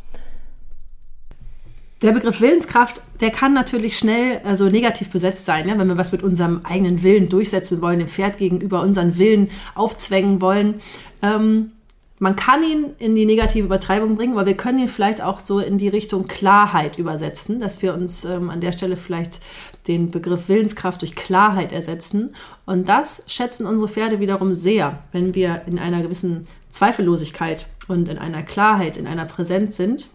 Der 2.02 2.12
Begriff 2.12 2.40
Willenskraft, 2.40 3.02
der 3.20 3.30
kann 3.30 3.52
natürlich 3.52 3.98
schnell 3.98 4.40
also 4.44 4.70
negativ 4.70 5.10
besetzt 5.10 5.44
sein, 5.44 5.68
ja? 5.68 5.78
wenn 5.78 5.88
wir 5.88 5.98
was 5.98 6.12
mit 6.12 6.22
unserem 6.22 6.62
eigenen 6.64 7.02
Willen 7.02 7.28
durchsetzen 7.28 7.82
wollen, 7.82 7.98
dem 7.98 8.08
Pferd 8.08 8.38
gegenüber 8.38 8.80
unseren 8.80 9.18
Willen 9.18 9.50
aufzwängen 9.74 10.40
wollen. 10.40 10.80
Ähm, 11.20 11.72
man 12.18 12.36
kann 12.36 12.62
ihn 12.62 12.86
in 12.98 13.14
die 13.14 13.26
negative 13.26 13.66
Übertreibung 13.66 14.16
bringen, 14.16 14.32
aber 14.32 14.46
wir 14.46 14.56
können 14.56 14.78
ihn 14.78 14.88
vielleicht 14.88 15.22
auch 15.22 15.40
so 15.40 15.58
in 15.58 15.76
die 15.76 15.88
Richtung 15.88 16.26
Klarheit 16.26 16.98
übersetzen, 16.98 17.60
dass 17.60 17.82
wir 17.82 17.92
uns 17.92 18.24
ähm, 18.24 18.48
an 18.48 18.62
der 18.62 18.72
Stelle 18.72 18.96
vielleicht 18.96 19.40
den 19.86 20.10
Begriff 20.10 20.48
Willenskraft 20.48 21.02
durch 21.02 21.14
Klarheit 21.14 21.70
ersetzen. 21.70 22.34
Und 22.64 22.88
das 22.88 23.24
schätzen 23.26 23.66
unsere 23.66 23.90
Pferde 23.90 24.20
wiederum 24.20 24.54
sehr, 24.54 25.00
wenn 25.12 25.34
wir 25.34 25.62
in 25.66 25.78
einer 25.78 26.00
gewissen 26.00 26.46
Zweifellosigkeit 26.70 27.68
und 27.88 28.08
in 28.08 28.16
einer 28.16 28.42
Klarheit, 28.42 28.96
in 28.96 29.06
einer 29.06 29.26
Präsenz 29.26 29.76
sind 29.76 30.10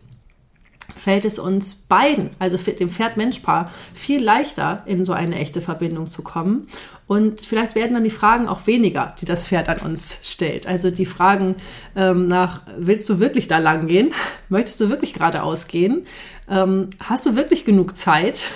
fällt 0.95 1.25
es 1.25 1.37
uns 1.37 1.75
beiden, 1.75 2.31
also 2.39 2.57
dem 2.57 2.89
Pferd-Mensch-Paar, 2.89 3.71
viel 3.93 4.23
leichter, 4.23 4.83
in 4.85 5.05
so 5.05 5.13
eine 5.13 5.35
echte 5.37 5.61
Verbindung 5.61 6.07
zu 6.07 6.23
kommen. 6.23 6.67
Und 7.07 7.41
vielleicht 7.41 7.75
werden 7.75 7.93
dann 7.93 8.03
die 8.03 8.09
Fragen 8.09 8.47
auch 8.47 8.65
weniger, 8.65 9.13
die 9.21 9.25
das 9.25 9.47
Pferd 9.47 9.69
an 9.69 9.77
uns 9.77 10.17
stellt. 10.23 10.65
Also 10.65 10.89
die 10.89 11.05
Fragen 11.05 11.55
ähm, 11.95 12.27
nach, 12.27 12.61
willst 12.77 13.07
du 13.09 13.19
wirklich 13.19 13.47
da 13.47 13.59
lang 13.59 13.85
gehen? 13.85 14.11
Möchtest 14.49 14.81
du 14.81 14.89
wirklich 14.89 15.13
geradeaus 15.13 15.67
gehen? 15.67 16.07
Ähm, 16.49 16.89
hast 16.99 17.25
du 17.27 17.35
wirklich 17.35 17.63
genug 17.63 17.95
Zeit? 17.95 18.47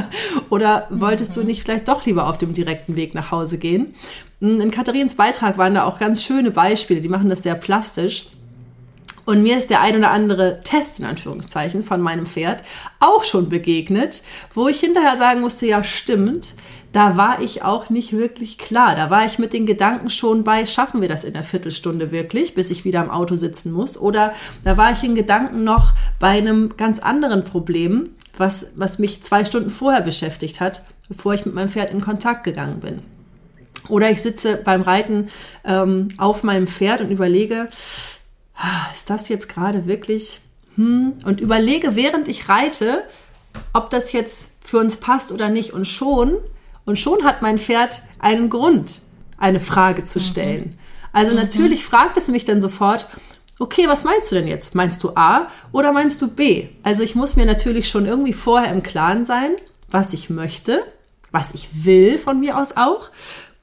Oder 0.50 0.86
wolltest 0.90 1.36
mhm. 1.36 1.40
du 1.40 1.46
nicht 1.46 1.62
vielleicht 1.62 1.88
doch 1.88 2.06
lieber 2.06 2.28
auf 2.28 2.38
dem 2.38 2.54
direkten 2.54 2.96
Weg 2.96 3.14
nach 3.14 3.30
Hause 3.30 3.58
gehen? 3.58 3.94
In 4.40 4.70
Katharins 4.70 5.16
Beitrag 5.16 5.58
waren 5.58 5.74
da 5.74 5.84
auch 5.84 5.98
ganz 5.98 6.22
schöne 6.22 6.50
Beispiele, 6.50 7.00
die 7.00 7.08
machen 7.08 7.28
das 7.28 7.42
sehr 7.42 7.56
plastisch. 7.56 8.28
Und 9.28 9.42
mir 9.42 9.58
ist 9.58 9.68
der 9.68 9.82
ein 9.82 9.94
oder 9.94 10.10
andere 10.10 10.62
Test 10.64 11.00
in 11.00 11.04
Anführungszeichen 11.04 11.82
von 11.82 12.00
meinem 12.00 12.24
Pferd 12.24 12.62
auch 12.98 13.24
schon 13.24 13.50
begegnet, 13.50 14.22
wo 14.54 14.68
ich 14.68 14.80
hinterher 14.80 15.18
sagen 15.18 15.42
musste, 15.42 15.66
ja 15.66 15.84
stimmt, 15.84 16.54
da 16.92 17.18
war 17.18 17.42
ich 17.42 17.62
auch 17.62 17.90
nicht 17.90 18.14
wirklich 18.14 18.56
klar. 18.56 18.94
Da 18.94 19.10
war 19.10 19.26
ich 19.26 19.38
mit 19.38 19.52
den 19.52 19.66
Gedanken 19.66 20.08
schon 20.08 20.44
bei, 20.44 20.64
schaffen 20.64 21.02
wir 21.02 21.10
das 21.10 21.24
in 21.24 21.34
der 21.34 21.44
Viertelstunde 21.44 22.10
wirklich, 22.10 22.54
bis 22.54 22.70
ich 22.70 22.86
wieder 22.86 23.02
im 23.02 23.10
Auto 23.10 23.34
sitzen 23.34 23.70
muss? 23.70 23.98
Oder 23.98 24.32
da 24.64 24.78
war 24.78 24.92
ich 24.92 25.04
in 25.04 25.14
Gedanken 25.14 25.62
noch 25.62 25.92
bei 26.18 26.28
einem 26.28 26.78
ganz 26.78 26.98
anderen 26.98 27.44
Problem, 27.44 28.08
was, 28.38 28.72
was 28.76 28.98
mich 28.98 29.22
zwei 29.22 29.44
Stunden 29.44 29.68
vorher 29.68 30.00
beschäftigt 30.00 30.58
hat, 30.58 30.84
bevor 31.10 31.34
ich 31.34 31.44
mit 31.44 31.54
meinem 31.54 31.68
Pferd 31.68 31.90
in 31.90 32.00
Kontakt 32.00 32.44
gegangen 32.44 32.80
bin. 32.80 33.02
Oder 33.90 34.10
ich 34.10 34.22
sitze 34.22 34.56
beim 34.56 34.80
Reiten 34.80 35.28
ähm, 35.66 36.08
auf 36.16 36.44
meinem 36.44 36.66
Pferd 36.66 37.02
und 37.02 37.10
überlege, 37.10 37.68
ist 38.92 39.10
das 39.10 39.28
jetzt 39.28 39.48
gerade 39.48 39.86
wirklich? 39.86 40.40
Hm? 40.76 41.14
Und 41.24 41.40
überlege, 41.40 41.96
während 41.96 42.28
ich 42.28 42.48
reite, 42.48 43.04
ob 43.72 43.90
das 43.90 44.12
jetzt 44.12 44.52
für 44.64 44.78
uns 44.78 44.96
passt 44.96 45.32
oder 45.32 45.48
nicht. 45.48 45.72
Und 45.72 45.86
schon, 45.86 46.36
und 46.84 46.98
schon 46.98 47.24
hat 47.24 47.42
mein 47.42 47.58
Pferd 47.58 48.02
einen 48.18 48.50
Grund, 48.50 49.00
eine 49.36 49.60
Frage 49.60 50.04
zu 50.04 50.18
mhm. 50.18 50.24
stellen. 50.24 50.78
Also 51.12 51.32
mhm. 51.32 51.38
natürlich 51.38 51.84
fragt 51.84 52.16
es 52.16 52.28
mich 52.28 52.44
dann 52.44 52.60
sofort, 52.60 53.08
okay, 53.58 53.88
was 53.88 54.04
meinst 54.04 54.30
du 54.30 54.36
denn 54.36 54.48
jetzt? 54.48 54.74
Meinst 54.74 55.02
du 55.02 55.12
A 55.14 55.48
oder 55.72 55.92
meinst 55.92 56.20
du 56.22 56.28
B? 56.28 56.68
Also 56.82 57.02
ich 57.02 57.14
muss 57.14 57.36
mir 57.36 57.46
natürlich 57.46 57.88
schon 57.88 58.06
irgendwie 58.06 58.32
vorher 58.32 58.72
im 58.72 58.82
Klaren 58.82 59.24
sein, 59.24 59.52
was 59.90 60.12
ich 60.12 60.30
möchte, 60.30 60.84
was 61.30 61.54
ich 61.54 61.84
will 61.84 62.18
von 62.18 62.40
mir 62.40 62.58
aus 62.58 62.76
auch 62.76 63.10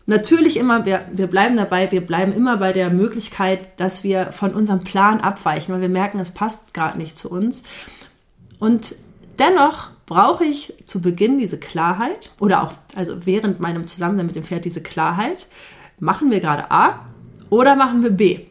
Natürlich 0.08 0.58
immer, 0.58 0.86
wir, 0.86 1.06
wir 1.12 1.28
bleiben 1.28 1.56
dabei, 1.56 1.92
wir 1.92 2.06
bleiben 2.06 2.32
immer 2.32 2.58
bei 2.58 2.74
der 2.74 2.92
Möglichkeit, 2.92 3.80
dass 3.80 4.04
wir 4.04 4.32
von 4.32 4.54
unserem 4.54 4.84
Plan 4.84 5.20
abweichen, 5.20 5.74
weil 5.74 5.82
wir 5.82 5.90
merken, 5.90 6.20
es 6.20 6.32
passt 6.32 6.74
gerade 6.76 6.98
nicht 6.98 7.18
zu 7.18 7.32
uns. 7.32 7.64
Und 8.60 8.96
dennoch 9.40 9.90
brauche 10.06 10.46
ich 10.46 10.74
zu 10.86 11.02
Beginn 11.02 11.40
diese 11.40 11.60
Klarheit 11.60 12.32
oder 12.40 12.64
auch 12.64 12.74
also 12.94 13.26
während 13.26 13.60
meinem 13.60 13.88
Zusammensein 13.88 14.28
mit 14.28 14.36
dem 14.36 14.44
Pferd 14.44 14.66
diese 14.66 14.84
Klarheit, 14.84 15.48
machen 16.00 16.30
wir 16.30 16.40
gerade 16.40 16.70
A 16.70 17.00
oder 17.50 17.76
machen 17.76 18.04
wir 18.04 18.12
B? 18.12 18.42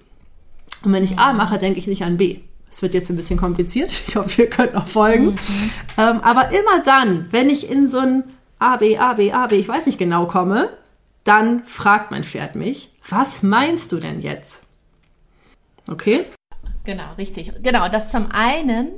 Und 0.83 0.93
wenn 0.93 1.05
ich 1.05 1.19
A 1.19 1.33
mache, 1.33 1.59
denke 1.59 1.79
ich 1.79 1.87
nicht 1.87 2.03
an 2.03 2.17
B. 2.17 2.41
Es 2.71 2.83
wird 2.83 2.95
jetzt 2.95 3.09
ein 3.11 3.17
bisschen 3.17 3.39
kompliziert. 3.39 3.91
Ich 4.09 4.17
hoffe, 4.17 4.43
ihr 4.43 4.51
könnt 4.51 4.75
noch 4.75 4.89
folgen. 4.89 5.27
Mhm. 5.27 5.71
Ähm, 5.97 6.21
aber 6.21 6.49
immer 6.49 6.83
dann, 6.85 7.29
wenn 7.31 7.49
ich 7.49 7.71
in 7.71 7.87
so 7.87 7.99
ein 7.99 8.25
A, 8.59 8.77
B, 8.77 8.99
A, 8.99 9.15
B, 9.15 9.33
A, 9.33 9.47
B, 9.47 9.57
ich 9.57 9.69
weiß 9.69 9.87
nicht 9.87 9.99
genau 9.99 10.27
komme, 10.27 10.71
dann 11.25 11.65
fragt 11.65 12.11
mein 12.11 12.25
Pferd 12.25 12.55
mich, 12.55 12.93
was 13.09 13.43
meinst 13.43 13.93
du 13.93 13.99
denn 13.99 14.21
jetzt? 14.21 14.67
Okay? 15.91 16.25
Genau, 16.85 17.15
richtig. 17.17 17.53
Genau, 17.63 17.89
das 17.89 18.11
zum 18.11 18.31
einen, 18.31 18.91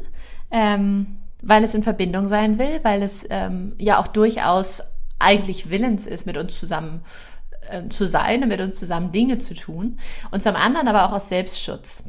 ähm, 0.50 1.18
weil 1.42 1.62
es 1.64 1.74
in 1.74 1.82
Verbindung 1.82 2.28
sein 2.28 2.58
will, 2.58 2.80
weil 2.82 3.02
es 3.02 3.24
ähm, 3.30 3.74
ja 3.78 3.98
auch 3.98 4.08
durchaus 4.08 4.82
eigentlich 5.18 5.70
willens 5.70 6.06
ist, 6.06 6.26
mit 6.26 6.36
uns 6.36 6.58
zusammen 6.58 7.02
äh, 7.70 7.88
zu 7.88 8.06
sein 8.06 8.42
und 8.42 8.48
mit 8.48 8.60
uns 8.60 8.76
zusammen 8.76 9.12
Dinge 9.12 9.38
zu 9.38 9.54
tun. 9.54 9.98
Und 10.30 10.42
zum 10.42 10.56
anderen 10.56 10.88
aber 10.88 11.06
auch 11.06 11.12
aus 11.12 11.28
Selbstschutz, 11.28 12.04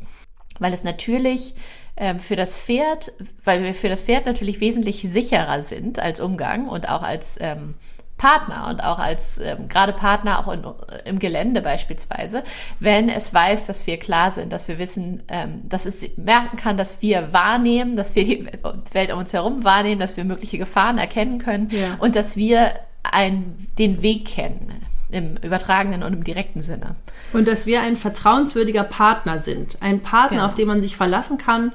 weil 0.60 0.74
es 0.74 0.84
natürlich 0.84 1.54
ähm, 1.96 2.20
für 2.20 2.36
das 2.36 2.60
Pferd, 2.60 3.12
weil 3.44 3.64
wir 3.64 3.74
für 3.74 3.90
das 3.90 4.04
Pferd 4.04 4.26
natürlich 4.26 4.60
wesentlich 4.60 5.02
sicherer 5.02 5.62
sind 5.62 6.00
als 6.00 6.20
Umgang 6.20 6.68
und 6.68 6.90
auch 6.90 7.04
als 7.04 7.38
ähm, 7.40 7.76
Partner 8.18 8.68
und 8.70 8.80
auch 8.80 9.00
als 9.00 9.40
ähm, 9.40 9.68
gerade 9.68 9.94
Partner 9.94 10.40
auch 10.40 10.52
in, 10.52 10.64
im 11.06 11.20
Gelände 11.20 11.62
beispielsweise, 11.62 12.44
wenn 12.80 13.10
es 13.10 13.34
weiß, 13.34 13.66
dass 13.66 13.86
wir 13.86 13.98
klar 13.98 14.32
sind, 14.32 14.52
dass 14.52 14.68
wir 14.68 14.80
wissen, 14.80 15.24
ähm, 15.28 15.62
dass 15.70 15.86
es 15.86 16.04
merken 16.18 16.58
kann, 16.58 16.78
dass 16.78 17.02
wir 17.02 17.32
wahrnehmen, 17.32 17.96
dass 17.96 18.16
wir 18.16 18.24
die 18.24 18.48
Welt 18.92 19.12
um 19.12 19.20
uns 19.20 19.34
herum 19.34 19.64
wahrnehmen, 19.64 20.00
dass 20.00 20.18
wir 20.18 20.24
mögliche 20.24 20.58
Gefahren 20.58 20.98
erkennen 20.98 21.38
können 21.38 21.70
ja. 21.72 21.96
und 22.00 22.16
dass 22.16 22.38
wir 22.38 22.74
ein, 23.04 23.56
den 23.78 24.02
Weg 24.02 24.26
kennen 24.26 24.86
im 25.10 25.38
übertragenen 25.38 26.04
und 26.04 26.14
im 26.14 26.24
direkten 26.24 26.62
Sinne. 26.62 26.96
Und 27.32 27.48
dass 27.48 27.66
wir 27.66 27.82
ein 27.82 27.96
vertrauenswürdiger 27.96 28.84
Partner 28.84 29.40
sind, 29.40 29.78
ein 29.82 30.02
Partner, 30.02 30.38
genau. 30.38 30.48
auf 30.48 30.56
den 30.56 30.68
man 30.68 30.82
sich 30.82 30.98
verlassen 30.98 31.38
kann 31.38 31.72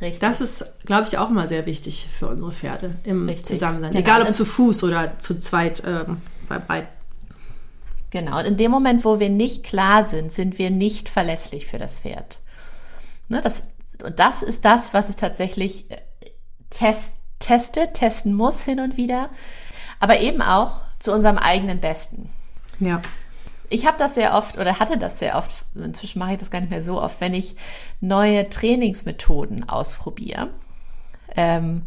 Richtig. 0.00 0.20
Das 0.20 0.40
ist, 0.40 0.64
glaube 0.84 1.08
ich, 1.08 1.18
auch 1.18 1.30
mal 1.30 1.48
sehr 1.48 1.66
wichtig 1.66 2.08
für 2.12 2.28
unsere 2.28 2.52
Pferde 2.52 2.96
im 3.04 3.28
Richtig. 3.28 3.46
Zusammensein. 3.46 3.92
Genau. 3.92 4.02
Egal 4.02 4.22
ob 4.22 4.34
zu 4.34 4.44
Fuß 4.44 4.84
oder 4.84 5.18
zu 5.18 5.40
zweit 5.40 5.82
ähm, 5.86 6.20
bei 6.48 6.58
beiden. 6.58 6.88
Genau, 8.10 8.38
und 8.38 8.44
in 8.44 8.56
dem 8.56 8.70
Moment, 8.70 9.04
wo 9.04 9.18
wir 9.18 9.30
nicht 9.30 9.64
klar 9.64 10.04
sind, 10.04 10.32
sind 10.32 10.58
wir 10.58 10.70
nicht 10.70 11.08
verlässlich 11.08 11.66
für 11.66 11.78
das 11.78 11.98
Pferd. 11.98 12.40
Ne, 13.28 13.40
das, 13.40 13.64
und 14.02 14.18
das 14.18 14.42
ist 14.42 14.64
das, 14.64 14.94
was 14.94 15.08
es 15.08 15.16
tatsächlich 15.16 15.90
äh, 15.90 15.98
test, 16.70 17.14
testet, 17.38 17.94
testen 17.94 18.34
muss 18.34 18.62
hin 18.62 18.80
und 18.80 18.96
wieder, 18.96 19.30
aber 19.98 20.20
eben 20.20 20.40
auch 20.42 20.82
zu 20.98 21.12
unserem 21.12 21.38
eigenen 21.38 21.80
Besten. 21.80 22.30
Ja 22.78 23.02
ich 23.68 23.86
habe 23.86 23.98
das 23.98 24.14
sehr 24.14 24.34
oft 24.34 24.58
oder 24.58 24.78
hatte 24.78 24.98
das 24.98 25.18
sehr 25.18 25.36
oft, 25.36 25.64
inzwischen 25.74 26.18
mache 26.18 26.32
ich 26.32 26.38
das 26.38 26.50
gar 26.50 26.60
nicht 26.60 26.70
mehr 26.70 26.82
so 26.82 27.00
oft, 27.00 27.20
wenn 27.20 27.34
ich 27.34 27.56
neue 28.00 28.48
Trainingsmethoden 28.48 29.68
ausprobiere. 29.68 30.48
Ähm, 31.34 31.82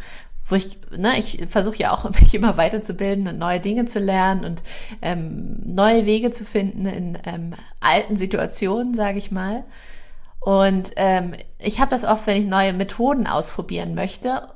wo 0.46 0.56
ich, 0.56 0.80
ne, 0.92 1.18
ich 1.20 1.46
versuche 1.48 1.78
ja 1.78 1.92
auch 1.92 2.10
mich 2.20 2.34
immer 2.34 2.58
weiterzubilden 2.58 3.28
und 3.28 3.38
neue 3.38 3.60
Dinge 3.60 3.86
zu 3.86 4.00
lernen 4.00 4.46
und 4.46 4.64
ähm, 5.02 5.60
neue 5.64 6.06
Wege 6.06 6.32
zu 6.32 6.46
finden 6.46 6.86
in 6.86 7.18
ähm, 7.26 7.54
alten 7.80 8.16
Situationen, 8.16 8.94
sage 8.94 9.18
ich 9.18 9.32
mal. 9.32 9.64
Und 10.40 10.94
ähm, 10.96 11.34
ich 11.58 11.80
habe 11.80 11.92
das 11.92 12.06
oft, 12.06 12.26
wenn 12.28 12.42
ich 12.42 12.48
neue 12.48 12.74
Methoden 12.74 13.28
ausprobieren 13.28 13.94
möchte, 13.94 14.48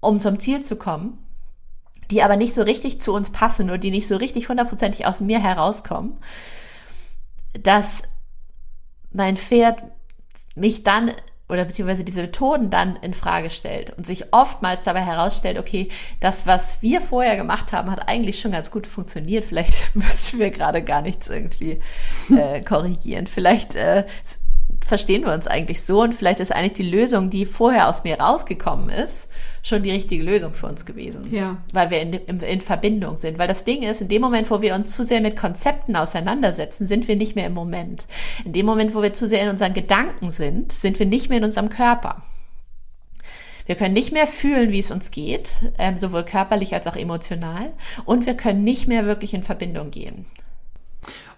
um 0.00 0.20
zum 0.20 0.38
Ziel 0.38 0.62
zu 0.62 0.76
kommen, 0.76 1.18
die 2.10 2.22
aber 2.22 2.36
nicht 2.36 2.54
so 2.54 2.62
richtig 2.62 3.00
zu 3.00 3.12
uns 3.12 3.30
passen 3.30 3.68
oder 3.68 3.78
die 3.78 3.90
nicht 3.90 4.06
so 4.06 4.16
richtig 4.16 4.48
hundertprozentig 4.48 5.06
aus 5.06 5.20
mir 5.20 5.40
herauskommen, 5.40 6.16
dass 7.52 8.02
mein 9.12 9.36
Pferd 9.36 9.82
mich 10.54 10.82
dann 10.82 11.12
oder 11.48 11.64
beziehungsweise 11.64 12.04
diese 12.04 12.22
Methoden 12.22 12.70
dann 12.70 12.96
in 12.96 13.12
Frage 13.12 13.50
stellt 13.50 13.90
und 13.96 14.06
sich 14.06 14.32
oftmals 14.32 14.82
dabei 14.82 15.02
herausstellt, 15.02 15.58
okay, 15.58 15.88
das, 16.20 16.46
was 16.46 16.80
wir 16.80 17.02
vorher 17.02 17.36
gemacht 17.36 17.72
haben, 17.72 17.90
hat 17.90 18.08
eigentlich 18.08 18.40
schon 18.40 18.52
ganz 18.52 18.70
gut 18.70 18.86
funktioniert. 18.86 19.44
Vielleicht 19.44 19.94
müssen 19.94 20.38
wir 20.38 20.50
gerade 20.50 20.82
gar 20.82 21.02
nichts 21.02 21.28
irgendwie 21.28 21.80
äh, 22.34 22.62
korrigieren. 22.62 23.26
Vielleicht 23.26 23.74
äh, 23.74 24.04
verstehen 24.84 25.22
wir 25.24 25.32
uns 25.32 25.46
eigentlich 25.46 25.82
so 25.82 26.02
und 26.02 26.14
vielleicht 26.14 26.40
ist 26.40 26.52
eigentlich 26.52 26.74
die 26.74 26.90
Lösung, 26.90 27.30
die 27.30 27.46
vorher 27.46 27.88
aus 27.88 28.04
mir 28.04 28.20
rausgekommen 28.20 28.90
ist, 28.90 29.28
schon 29.62 29.82
die 29.82 29.90
richtige 29.90 30.22
Lösung 30.22 30.52
für 30.52 30.66
uns 30.66 30.84
gewesen. 30.84 31.26
Ja. 31.32 31.56
Weil 31.72 31.90
wir 31.90 32.02
in, 32.02 32.12
in, 32.12 32.40
in, 32.40 32.60
Verbindung 32.60 33.16
sind. 33.16 33.38
Weil 33.38 33.48
das 33.48 33.64
Ding 33.64 33.82
ist, 33.82 34.02
in 34.02 34.08
dem 34.08 34.20
Moment, 34.20 34.50
wo 34.50 34.60
wir 34.60 34.74
uns 34.74 34.94
zu 34.94 35.02
sehr 35.02 35.22
mit 35.22 35.36
Konzepten 35.36 35.96
auseinandersetzen, 35.96 36.86
sind 36.86 37.08
wir 37.08 37.16
nicht 37.16 37.34
mehr 37.34 37.46
im 37.46 37.54
Moment. 37.54 38.06
In 38.44 38.52
dem 38.52 38.66
Moment, 38.66 38.94
wo 38.94 39.00
wir 39.00 39.14
zu 39.14 39.26
sehr 39.26 39.42
in 39.42 39.48
unseren 39.48 39.72
Gedanken 39.72 40.30
sind, 40.30 40.70
sind 40.70 40.98
wir 40.98 41.06
nicht 41.06 41.30
mehr 41.30 41.38
in 41.38 41.44
unserem 41.44 41.70
Körper. 41.70 42.22
Wir 43.64 43.76
können 43.76 43.94
nicht 43.94 44.12
mehr 44.12 44.26
fühlen, 44.26 44.70
wie 44.70 44.80
es 44.80 44.90
uns 44.90 45.10
geht, 45.10 45.50
ähm, 45.78 45.96
sowohl 45.96 46.24
körperlich 46.24 46.74
als 46.74 46.86
auch 46.86 46.96
emotional. 46.96 47.72
Und 48.04 48.26
wir 48.26 48.34
können 48.34 48.64
nicht 48.64 48.86
mehr 48.86 49.06
wirklich 49.06 49.32
in 49.32 49.42
Verbindung 49.42 49.90
gehen. 49.90 50.26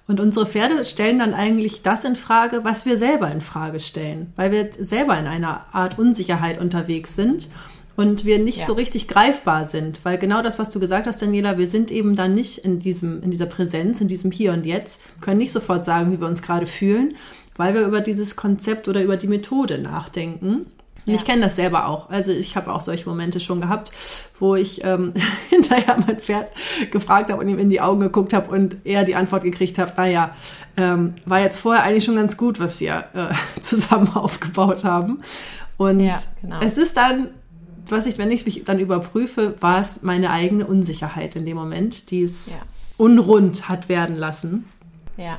Und 0.08 0.20
unsere 0.20 0.46
Pferde 0.46 0.84
stellen 0.84 1.18
dann 1.18 1.34
eigentlich 1.34 1.82
das 1.82 2.04
in 2.04 2.14
Frage, 2.14 2.64
was 2.64 2.86
wir 2.86 2.96
selber 2.96 3.30
in 3.30 3.40
Frage 3.40 3.80
stellen, 3.80 4.32
weil 4.36 4.52
wir 4.52 4.70
selber 4.78 5.18
in 5.18 5.26
einer 5.26 5.66
Art 5.72 5.98
Unsicherheit 5.98 6.60
unterwegs 6.60 7.16
sind 7.16 7.48
und 7.96 8.24
wir 8.24 8.38
nicht 8.38 8.60
ja. 8.60 8.66
so 8.66 8.74
richtig 8.74 9.08
greifbar 9.08 9.64
sind, 9.64 10.00
weil 10.04 10.18
genau 10.18 10.42
das, 10.42 10.58
was 10.58 10.70
du 10.70 10.78
gesagt 10.78 11.08
hast, 11.08 11.22
Daniela, 11.22 11.58
wir 11.58 11.66
sind 11.66 11.90
eben 11.90 12.14
dann 12.14 12.34
nicht 12.34 12.58
in 12.58 12.78
diesem 12.78 13.22
in 13.22 13.30
dieser 13.32 13.46
Präsenz, 13.46 14.00
in 14.00 14.06
diesem 14.06 14.30
Hier 14.30 14.52
und 14.52 14.64
Jetzt, 14.64 15.02
können 15.20 15.38
nicht 15.38 15.52
sofort 15.52 15.84
sagen, 15.84 16.12
wie 16.12 16.20
wir 16.20 16.28
uns 16.28 16.42
gerade 16.42 16.66
fühlen, 16.66 17.16
weil 17.56 17.74
wir 17.74 17.84
über 17.84 18.00
dieses 18.00 18.36
Konzept 18.36 18.86
oder 18.86 19.02
über 19.02 19.16
die 19.16 19.28
Methode 19.28 19.78
nachdenken. 19.78 20.66
Ja. 21.06 21.14
Ich 21.14 21.24
kenne 21.24 21.42
das 21.42 21.54
selber 21.54 21.86
auch. 21.86 22.10
Also 22.10 22.32
ich 22.32 22.56
habe 22.56 22.72
auch 22.72 22.80
solche 22.80 23.08
Momente 23.08 23.38
schon 23.38 23.60
gehabt, 23.60 23.92
wo 24.40 24.56
ich 24.56 24.84
ähm, 24.84 25.12
hinterher 25.50 25.96
mein 26.04 26.18
Pferd 26.18 26.50
gefragt 26.90 27.30
habe 27.30 27.40
und 27.40 27.48
ihm 27.48 27.58
in 27.58 27.68
die 27.68 27.80
Augen 27.80 28.00
geguckt 28.00 28.32
habe 28.32 28.50
und 28.50 28.76
er 28.84 29.04
die 29.04 29.14
Antwort 29.14 29.44
gekriegt 29.44 29.78
hat, 29.78 29.96
naja, 29.96 30.34
ähm, 30.76 31.14
war 31.24 31.40
jetzt 31.40 31.58
vorher 31.60 31.84
eigentlich 31.84 32.04
schon 32.04 32.16
ganz 32.16 32.36
gut, 32.36 32.58
was 32.58 32.80
wir 32.80 33.04
äh, 33.14 33.32
zusammen 33.60 34.14
aufgebaut 34.16 34.84
haben. 34.84 35.20
Und 35.76 36.00
ja, 36.00 36.18
genau. 36.40 36.58
es 36.60 36.76
ist 36.76 36.96
dann, 36.96 37.28
was 37.88 38.06
ich, 38.06 38.18
wenn 38.18 38.32
ich 38.32 38.44
mich 38.44 38.64
dann 38.64 38.80
überprüfe, 38.80 39.54
war 39.60 39.78
es 39.78 40.02
meine 40.02 40.30
eigene 40.30 40.66
Unsicherheit 40.66 41.36
in 41.36 41.46
dem 41.46 41.56
Moment, 41.56 42.10
die 42.10 42.22
es 42.22 42.56
ja. 42.56 42.62
unrund 42.96 43.68
hat 43.68 43.88
werden 43.88 44.16
lassen. 44.16 44.64
Ja. 45.16 45.38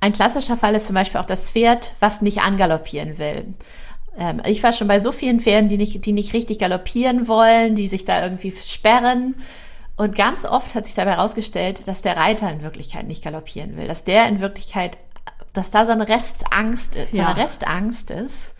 Ein 0.00 0.12
klassischer 0.12 0.56
Fall 0.56 0.74
ist 0.74 0.86
zum 0.86 0.94
Beispiel 0.94 1.20
auch 1.20 1.26
das 1.26 1.50
Pferd, 1.50 1.94
was 2.00 2.22
nicht 2.22 2.40
angaloppieren 2.40 3.18
will. 3.18 3.54
Ähm, 4.18 4.42
ich 4.44 4.62
war 4.62 4.72
schon 4.72 4.88
bei 4.88 4.98
so 4.98 5.12
vielen 5.12 5.40
Pferden, 5.40 5.68
die 5.68 5.78
nicht, 5.78 6.04
die 6.04 6.12
nicht 6.12 6.32
richtig 6.32 6.58
galoppieren 6.58 7.28
wollen, 7.28 7.74
die 7.74 7.88
sich 7.88 8.04
da 8.04 8.22
irgendwie 8.22 8.52
sperren. 8.52 9.34
Und 9.96 10.16
ganz 10.16 10.44
oft 10.44 10.74
hat 10.74 10.86
sich 10.86 10.94
dabei 10.94 11.12
herausgestellt, 11.12 11.86
dass 11.86 12.02
der 12.02 12.16
Reiter 12.16 12.50
in 12.50 12.62
Wirklichkeit 12.62 13.06
nicht 13.06 13.22
galoppieren 13.22 13.76
will, 13.76 13.86
dass 13.86 14.04
der 14.04 14.26
in 14.26 14.40
Wirklichkeit, 14.40 14.98
dass 15.52 15.70
da 15.70 15.84
so 15.86 15.92
eine 15.92 16.08
Restangst, 16.08 16.96
so 17.12 17.20
eine 17.20 17.36
Restangst 17.36 18.10
ist. 18.10 18.54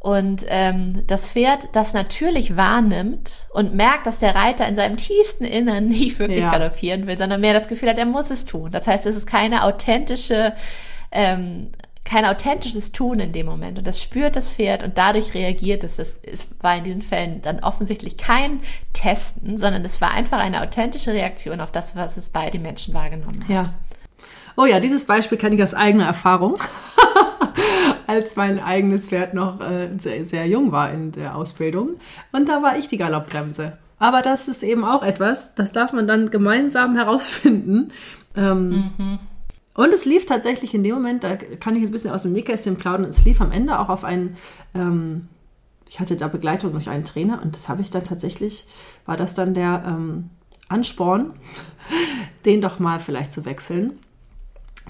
Und 0.00 0.44
ähm, 0.48 1.02
das 1.08 1.30
Pferd 1.30 1.70
das 1.72 1.92
natürlich 1.92 2.56
wahrnimmt 2.56 3.48
und 3.52 3.74
merkt, 3.74 4.06
dass 4.06 4.20
der 4.20 4.34
Reiter 4.34 4.68
in 4.68 4.76
seinem 4.76 4.96
tiefsten 4.96 5.44
Innern 5.44 5.88
nicht 5.88 6.18
wirklich 6.18 6.44
ja. 6.44 6.52
galoppieren 6.52 7.06
will, 7.06 7.18
sondern 7.18 7.40
mehr 7.40 7.54
das 7.54 7.68
Gefühl 7.68 7.88
hat, 7.88 7.98
er 7.98 8.06
muss 8.06 8.30
es 8.30 8.44
tun. 8.44 8.70
Das 8.70 8.86
heißt, 8.86 9.06
es 9.06 9.16
ist 9.16 9.26
keine 9.26 9.64
authentische 9.64 10.54
ähm, 11.10 11.72
kein 12.08 12.24
authentisches 12.24 12.90
Tun 12.90 13.20
in 13.20 13.32
dem 13.32 13.44
Moment. 13.44 13.78
Und 13.78 13.86
das 13.86 14.02
spürt 14.02 14.34
das 14.34 14.50
Pferd 14.50 14.82
und 14.82 14.96
dadurch 14.96 15.34
reagiert 15.34 15.84
es. 15.84 15.96
Das 15.96 16.14
ist, 16.14 16.48
war 16.62 16.74
in 16.76 16.84
diesen 16.84 17.02
Fällen 17.02 17.42
dann 17.42 17.60
offensichtlich 17.60 18.16
kein 18.16 18.60
Testen, 18.94 19.58
sondern 19.58 19.84
es 19.84 20.00
war 20.00 20.10
einfach 20.12 20.38
eine 20.38 20.62
authentische 20.62 21.12
Reaktion 21.12 21.60
auf 21.60 21.70
das, 21.70 21.96
was 21.96 22.16
es 22.16 22.30
bei 22.30 22.48
den 22.48 22.62
Menschen 22.62 22.94
wahrgenommen 22.94 23.42
hat. 23.42 23.50
Ja. 23.50 23.62
Oh 24.56 24.64
ja, 24.64 24.80
dieses 24.80 25.04
Beispiel 25.04 25.36
kenne 25.36 25.56
ich 25.56 25.62
aus 25.62 25.74
eigener 25.74 26.06
Erfahrung. 26.06 26.56
als 28.06 28.36
mein 28.36 28.58
eigenes 28.58 29.10
Pferd 29.10 29.34
noch 29.34 29.60
äh, 29.60 29.90
sehr, 29.98 30.24
sehr 30.24 30.46
jung 30.46 30.72
war 30.72 30.90
in 30.90 31.12
der 31.12 31.36
Ausbildung. 31.36 31.96
Und 32.32 32.48
da 32.48 32.62
war 32.62 32.78
ich 32.78 32.88
die 32.88 32.96
Galoppbremse. 32.96 33.76
Aber 33.98 34.22
das 34.22 34.48
ist 34.48 34.62
eben 34.62 34.82
auch 34.82 35.02
etwas, 35.02 35.54
das 35.54 35.72
darf 35.72 35.92
man 35.92 36.06
dann 36.06 36.30
gemeinsam 36.30 36.96
herausfinden. 36.96 37.92
Ähm, 38.34 38.92
mhm 38.96 39.18
und 39.78 39.94
es 39.94 40.06
lief 40.06 40.26
tatsächlich 40.26 40.74
in 40.74 40.82
dem 40.82 40.96
Moment, 40.96 41.22
da 41.22 41.36
kann 41.36 41.76
ich 41.76 41.84
ein 41.84 41.92
bisschen 41.92 42.10
aus 42.10 42.24
dem 42.24 42.32
Nähkästchen 42.32 42.74
plaudern, 42.74 43.04
es 43.10 43.24
lief 43.24 43.40
am 43.40 43.52
Ende 43.52 43.78
auch 43.78 43.88
auf 43.88 44.02
einen, 44.02 44.36
ähm, 44.74 45.28
ich 45.88 46.00
hatte 46.00 46.16
da 46.16 46.26
Begleitung 46.26 46.72
durch 46.72 46.90
einen 46.90 47.04
Trainer 47.04 47.40
und 47.40 47.54
das 47.54 47.68
habe 47.68 47.80
ich 47.80 47.88
dann 47.88 48.02
tatsächlich, 48.02 48.66
war 49.06 49.16
das 49.16 49.34
dann 49.34 49.54
der 49.54 49.84
ähm, 49.86 50.30
Ansporn, 50.68 51.30
den 52.44 52.60
doch 52.60 52.80
mal 52.80 52.98
vielleicht 52.98 53.32
zu 53.32 53.44
wechseln. 53.44 54.00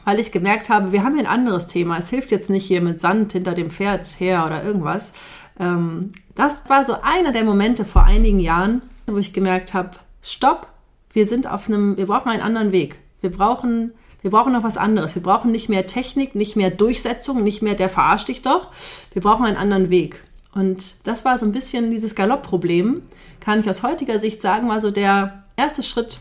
Weil 0.07 0.21
ich 0.21 0.33
gemerkt 0.33 0.71
habe, 0.71 0.91
wir 0.91 1.05
haben 1.05 1.17
hier 1.17 1.29
ein 1.29 1.41
anderes 1.41 1.67
Thema. 1.67 1.99
Es 1.99 2.09
hilft 2.09 2.31
jetzt 2.31 2.49
nicht 2.49 2.65
hier 2.65 2.81
mit 2.81 2.99
Sand 2.99 3.35
hinter 3.35 3.53
dem 3.53 3.69
Pferd 3.69 4.07
her 4.19 4.47
oder 4.47 4.65
irgendwas. 4.65 5.13
Ähm, 5.61 6.13
das 6.35 6.71
war 6.71 6.83
so 6.87 7.03
einer 7.03 7.33
der 7.33 7.45
Momente 7.45 7.85
vor 7.85 8.05
einigen 8.05 8.41
Jahren, 8.41 8.81
wo 9.07 9.19
ich 9.19 9.35
gemerkt 9.35 9.75
habe, 9.75 9.91
stopp, 10.23 10.69
wir 11.13 11.27
sind 11.27 11.47
auf 11.47 11.69
einem, 11.69 11.99
wir 11.99 12.07
brauchen 12.07 12.31
einen 12.31 12.43
anderen 12.43 12.73
Weg. 12.73 13.01
Wir 13.21 13.31
brauchen, 13.31 13.93
wir 14.29 14.39
brauchen 14.39 14.53
noch 14.53 14.63
was 14.63 14.77
anderes. 14.77 15.15
Wir 15.15 15.23
brauchen 15.23 15.51
nicht 15.51 15.71
mehr 15.71 15.87
Technik, 15.87 16.35
nicht 16.35 16.55
mehr 16.55 16.71
Durchsetzung, 16.71 17.43
nicht 17.43 17.63
mehr 17.63 17.75
der 17.75 17.89
verarscht 17.89 18.29
dich 18.29 18.43
doch. 18.43 18.71
Wir 19.15 19.23
brauchen 19.23 19.47
einen 19.47 19.57
anderen 19.57 19.89
Weg. 19.89 20.23
Und 20.53 20.97
das 21.05 21.25
war 21.25 21.39
so 21.39 21.47
ein 21.47 21.53
bisschen 21.53 21.91
dieses 21.91 22.15
Galoppproblem, 22.15 23.01
kann 23.41 23.61
ich 23.61 23.71
aus 23.71 23.83
heutiger 23.83 24.19
Sicht 24.19 24.43
sagen, 24.43 24.69
war 24.69 24.81
so 24.81 24.91
der 24.91 25.45
erste 25.57 25.83
Schritt 25.83 26.21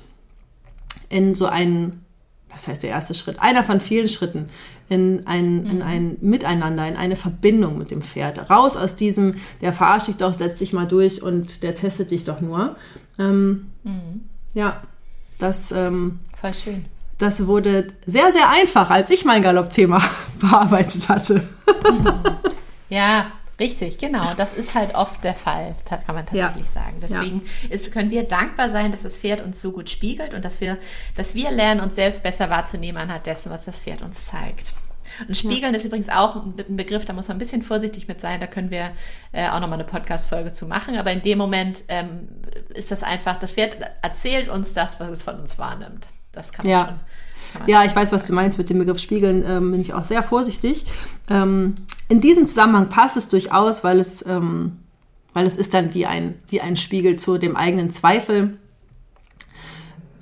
in 1.10 1.34
so 1.34 1.48
einen, 1.48 2.06
was 2.50 2.70
heißt 2.70 2.84
der 2.84 2.92
erste 2.92 3.14
Schritt? 3.14 3.42
Einer 3.42 3.64
von 3.66 3.82
vielen 3.82 4.08
Schritten 4.08 4.48
in 4.88 5.28
ein, 5.28 5.64
mhm. 5.64 5.70
in 5.70 5.82
ein 5.82 6.18
Miteinander, 6.22 6.88
in 6.88 6.96
eine 6.96 7.18
Verbindung 7.18 7.78
mit 7.78 7.92
dem 7.92 8.02
Pferd. 8.02 8.50
Raus 8.50 8.78
aus 8.78 8.96
diesem, 8.96 9.36
der 9.60 9.74
verarscht 9.74 10.08
dich 10.08 10.16
doch, 10.16 10.34
setz 10.34 10.60
dich 10.60 10.72
mal 10.72 10.88
durch 10.88 11.22
und 11.22 11.62
der 11.62 11.74
testet 11.74 12.12
dich 12.12 12.24
doch 12.24 12.40
nur. 12.40 12.78
Ähm, 13.20 13.68
mhm. 13.84 14.22
Ja, 14.54 14.82
das. 15.40 15.74
Ähm, 15.74 16.20
Voll 16.40 16.54
schön. 16.54 16.86
Das 17.18 17.48
wurde 17.48 17.88
sehr, 18.06 18.32
sehr 18.32 18.50
einfach, 18.50 18.90
als 18.90 19.10
ich 19.10 19.26
mein 19.26 19.42
Galopp-Thema 19.42 20.02
bearbeitet 20.40 21.10
hatte. 21.10 21.48
ja, 22.90 23.32
Richtig, 23.60 23.98
genau. 23.98 24.36
Das 24.36 24.54
ist 24.54 24.76
halt 24.76 24.94
oft 24.94 25.24
der 25.24 25.34
Fall, 25.34 25.76
kann 25.86 26.02
man 26.08 26.26
tatsächlich 26.28 26.66
ja. 26.66 26.72
sagen. 26.72 26.98
Deswegen 27.02 27.42
ja. 27.64 27.74
ist, 27.74 27.92
können 27.92 28.12
wir 28.12 28.24
dankbar 28.24 28.70
sein, 28.70 28.92
dass 28.92 29.02
das 29.02 29.18
Pferd 29.18 29.42
uns 29.42 29.62
so 29.62 29.72
gut 29.72 29.90
spiegelt 29.90 30.36
und 30.36 30.46
dass 30.46 30.62
wir, 30.62 30.78
dass 31.16 31.34
wir 31.34 31.50
lernen, 31.50 31.82
uns 31.82 31.96
selbst 31.96 32.22
besser 32.22 32.52
wahrzunehmen 32.52 33.02
anhand 33.02 33.26
dessen, 33.26 33.52
was 33.52 33.66
das 33.66 33.80
Pferd 33.80 34.04
uns 34.04 34.28
zeigt. 34.28 34.74
Und 35.28 35.36
Spiegeln 35.36 35.74
ja. 35.74 35.80
ist 35.80 35.86
übrigens 35.86 36.10
auch 36.10 36.36
ein 36.36 36.76
Begriff, 36.76 37.06
da 37.06 37.14
muss 37.14 37.30
man 37.30 37.38
ein 37.38 37.40
bisschen 37.40 37.64
vorsichtig 37.64 38.08
mit 38.08 38.22
sein. 38.22 38.40
Da 38.40 38.46
können 38.46 38.70
wir 38.70 38.92
äh, 39.32 39.50
auch 39.50 39.60
nochmal 39.60 39.80
eine 39.80 39.86
Podcast-Folge 39.86 40.52
zu 40.52 40.68
machen. 40.68 40.96
Aber 40.96 41.12
in 41.12 41.24
dem 41.24 41.40
Moment 41.40 41.84
ähm, 41.88 42.28
ist 42.76 42.92
das 42.92 43.02
einfach, 43.02 43.40
das 43.40 43.54
Pferd 43.54 43.78
erzählt 44.04 44.50
uns 44.50 44.74
das, 44.76 45.00
was 45.00 45.10
es 45.10 45.24
von 45.24 45.40
uns 45.40 45.58
wahrnimmt. 45.58 46.08
Das 46.38 46.52
kann 46.52 46.66
man 46.66 46.72
ja. 46.72 46.86
schon 46.86 47.00
ja, 47.66 47.84
ich 47.84 47.96
weiß, 47.96 48.12
was 48.12 48.28
du 48.28 48.34
meinst 48.34 48.58
mit 48.58 48.70
dem 48.70 48.80
Begriff 48.80 49.00
Spiegeln, 49.00 49.44
ähm, 49.48 49.72
bin 49.72 49.82
ich 49.82 49.94
auch 49.94 50.04
sehr 50.04 50.22
vorsichtig. 50.24 50.86
Ähm, 51.30 51.76
in 52.10 52.22
diesem 52.22 52.46
Zusammenhang 52.46 52.90
passt 52.90 53.18
es 53.18 53.28
durchaus, 53.30 53.84
weil 53.84 54.00
es, 54.00 54.26
ähm, 54.26 54.80
weil 55.34 55.46
es 55.46 55.56
ist 55.56 55.74
dann 55.74 55.94
wie 55.94 56.06
ein, 56.06 56.36
wie 56.50 56.62
ein 56.62 56.76
Spiegel 56.76 57.16
zu 57.16 57.38
dem 57.38 57.56
eigenen 57.56 57.92
Zweifel. 57.92 58.58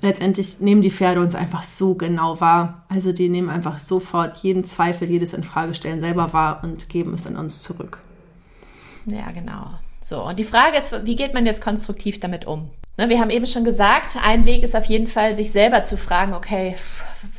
Letztendlich 0.02 0.60
nehmen 0.60 0.82
die 0.82 0.90
Pferde 0.90 1.20
uns 1.20 1.34
einfach 1.34 1.62
so 1.62 1.94
genau 1.94 2.40
wahr. 2.40 2.84
Also 2.88 3.12
die 3.12 3.28
nehmen 3.28 3.48
einfach 3.48 3.78
sofort 3.78 4.36
jeden 4.38 4.64
Zweifel, 4.64 5.10
jedes 5.10 5.32
Infragestellen 5.32 6.00
selber 6.00 6.32
wahr 6.32 6.60
und 6.62 6.88
geben 6.88 7.14
es 7.14 7.26
an 7.26 7.36
uns 7.36 7.62
zurück. 7.62 7.98
Ja, 9.06 9.30
genau. 9.30 9.70
So, 10.02 10.24
und 10.24 10.38
die 10.38 10.44
Frage 10.44 10.76
ist, 10.76 10.92
wie 11.04 11.16
geht 11.16 11.34
man 11.34 11.46
jetzt 11.46 11.60
konstruktiv 11.60 12.20
damit 12.20 12.46
um? 12.46 12.70
Ne, 12.96 13.08
wir 13.10 13.20
haben 13.20 13.30
eben 13.30 13.46
schon 13.46 13.64
gesagt, 13.64 14.16
ein 14.22 14.46
Weg 14.46 14.62
ist 14.62 14.74
auf 14.74 14.86
jeden 14.86 15.06
Fall, 15.06 15.34
sich 15.34 15.52
selber 15.52 15.84
zu 15.84 15.98
fragen, 15.98 16.32
okay, 16.32 16.76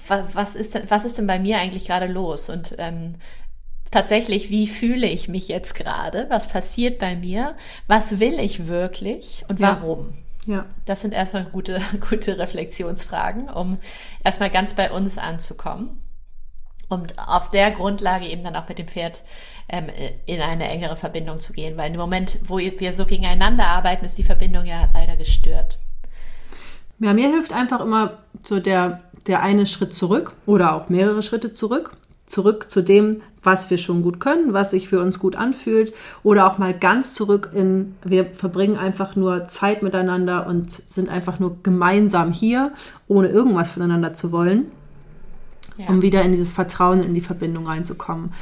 was 0.08 0.56
ist 0.56 0.76
denn, 0.76 0.84
was 0.90 1.04
ist 1.04 1.18
denn 1.18 1.28
bei 1.28 1.40
mir 1.40 1.58
eigentlich 1.58 1.86
gerade 1.86 2.08
los? 2.08 2.50
Und 2.50 2.76
ähm, 2.78 3.16
tatsächlich, 3.92 4.50
wie 4.50 4.68
fühle 4.68 5.08
ich 5.08 5.28
mich 5.28 5.48
jetzt 5.48 5.76
gerade? 5.76 6.28
Was 6.30 6.48
passiert 6.48 7.00
bei 7.00 7.16
mir? 7.16 7.56
Was 7.88 8.20
will 8.20 8.40
ich 8.40 8.68
wirklich 8.68 9.44
und 9.48 9.60
warum? 9.60 10.14
Ja. 10.46 10.56
ja. 10.56 10.66
Das 10.86 11.02
sind 11.02 11.14
erstmal 11.14 11.46
gute, 11.46 11.82
gute 12.10 12.38
Reflexionsfragen, 12.38 13.50
um 13.50 13.80
erstmal 14.24 14.50
ganz 14.50 14.76
bei 14.76 14.92
uns 14.92 15.18
anzukommen. 15.18 16.02
Und 16.90 17.20
auf 17.20 17.50
der 17.50 17.72
Grundlage 17.72 18.28
eben 18.28 18.44
dann 18.44 18.56
auch 18.56 18.70
mit 18.70 18.80
dem 18.80 18.88
Pferd 18.88 19.22
ähm, 19.70 19.88
in 20.26 20.42
eine 20.42 20.70
engere 20.70 20.96
Verbindung 20.96 21.40
zu 21.40 21.54
gehen. 21.54 21.78
Weil 21.78 21.92
im 21.92 22.00
Moment, 22.00 22.38
wo 22.44 22.58
wir 22.58 22.94
so 22.94 23.06
gegeneinander 23.06 23.68
arbeiten, 23.68 24.06
ist 24.06 24.18
die 24.18 24.24
Verbindung 24.24 24.66
ja 24.66 24.90
leider 24.94 25.16
gestört. 25.16 25.80
Ja, 27.00 27.14
mir 27.14 27.30
hilft 27.30 27.54
einfach 27.54 27.82
immer 27.82 28.20
so 28.44 28.60
der, 28.60 29.02
der 29.28 29.42
eine 29.44 29.66
Schritt 29.66 29.94
zurück 29.94 30.34
oder 30.46 30.76
auch 30.76 30.90
mehrere 30.90 31.22
Schritte 31.22 31.54
zurück. 31.54 31.92
Zurück 32.26 32.70
zu 32.70 32.82
dem, 32.82 33.22
was 33.42 33.70
wir 33.70 33.78
schon 33.78 34.02
gut 34.02 34.20
können, 34.20 34.52
was 34.52 34.72
sich 34.72 34.90
für 34.90 35.00
uns 35.00 35.18
gut 35.18 35.38
anfühlt. 35.38 35.94
Oder 36.24 36.46
auch 36.48 36.58
mal 36.58 36.74
ganz 36.74 37.14
zurück 37.14 37.52
in, 37.54 37.96
wir 38.04 38.26
verbringen 38.26 38.78
einfach 38.78 39.16
nur 39.16 39.48
Zeit 39.48 39.82
miteinander 39.82 40.48
und 40.48 40.72
sind 40.72 41.08
einfach 41.08 41.40
nur 41.40 41.64
gemeinsam 41.64 42.34
hier, 42.34 42.74
ohne 43.08 43.30
irgendwas 43.30 43.72
voneinander 43.72 44.14
zu 44.14 44.34
wollen. 44.34 44.72
Ja. 45.78 45.90
Um 45.90 46.02
wieder 46.02 46.24
in 46.24 46.32
dieses 46.32 46.52
Vertrauen, 46.52 47.04
in 47.04 47.14
die 47.14 47.22
Verbindung 47.22 47.68
reinzukommen. 47.68 48.34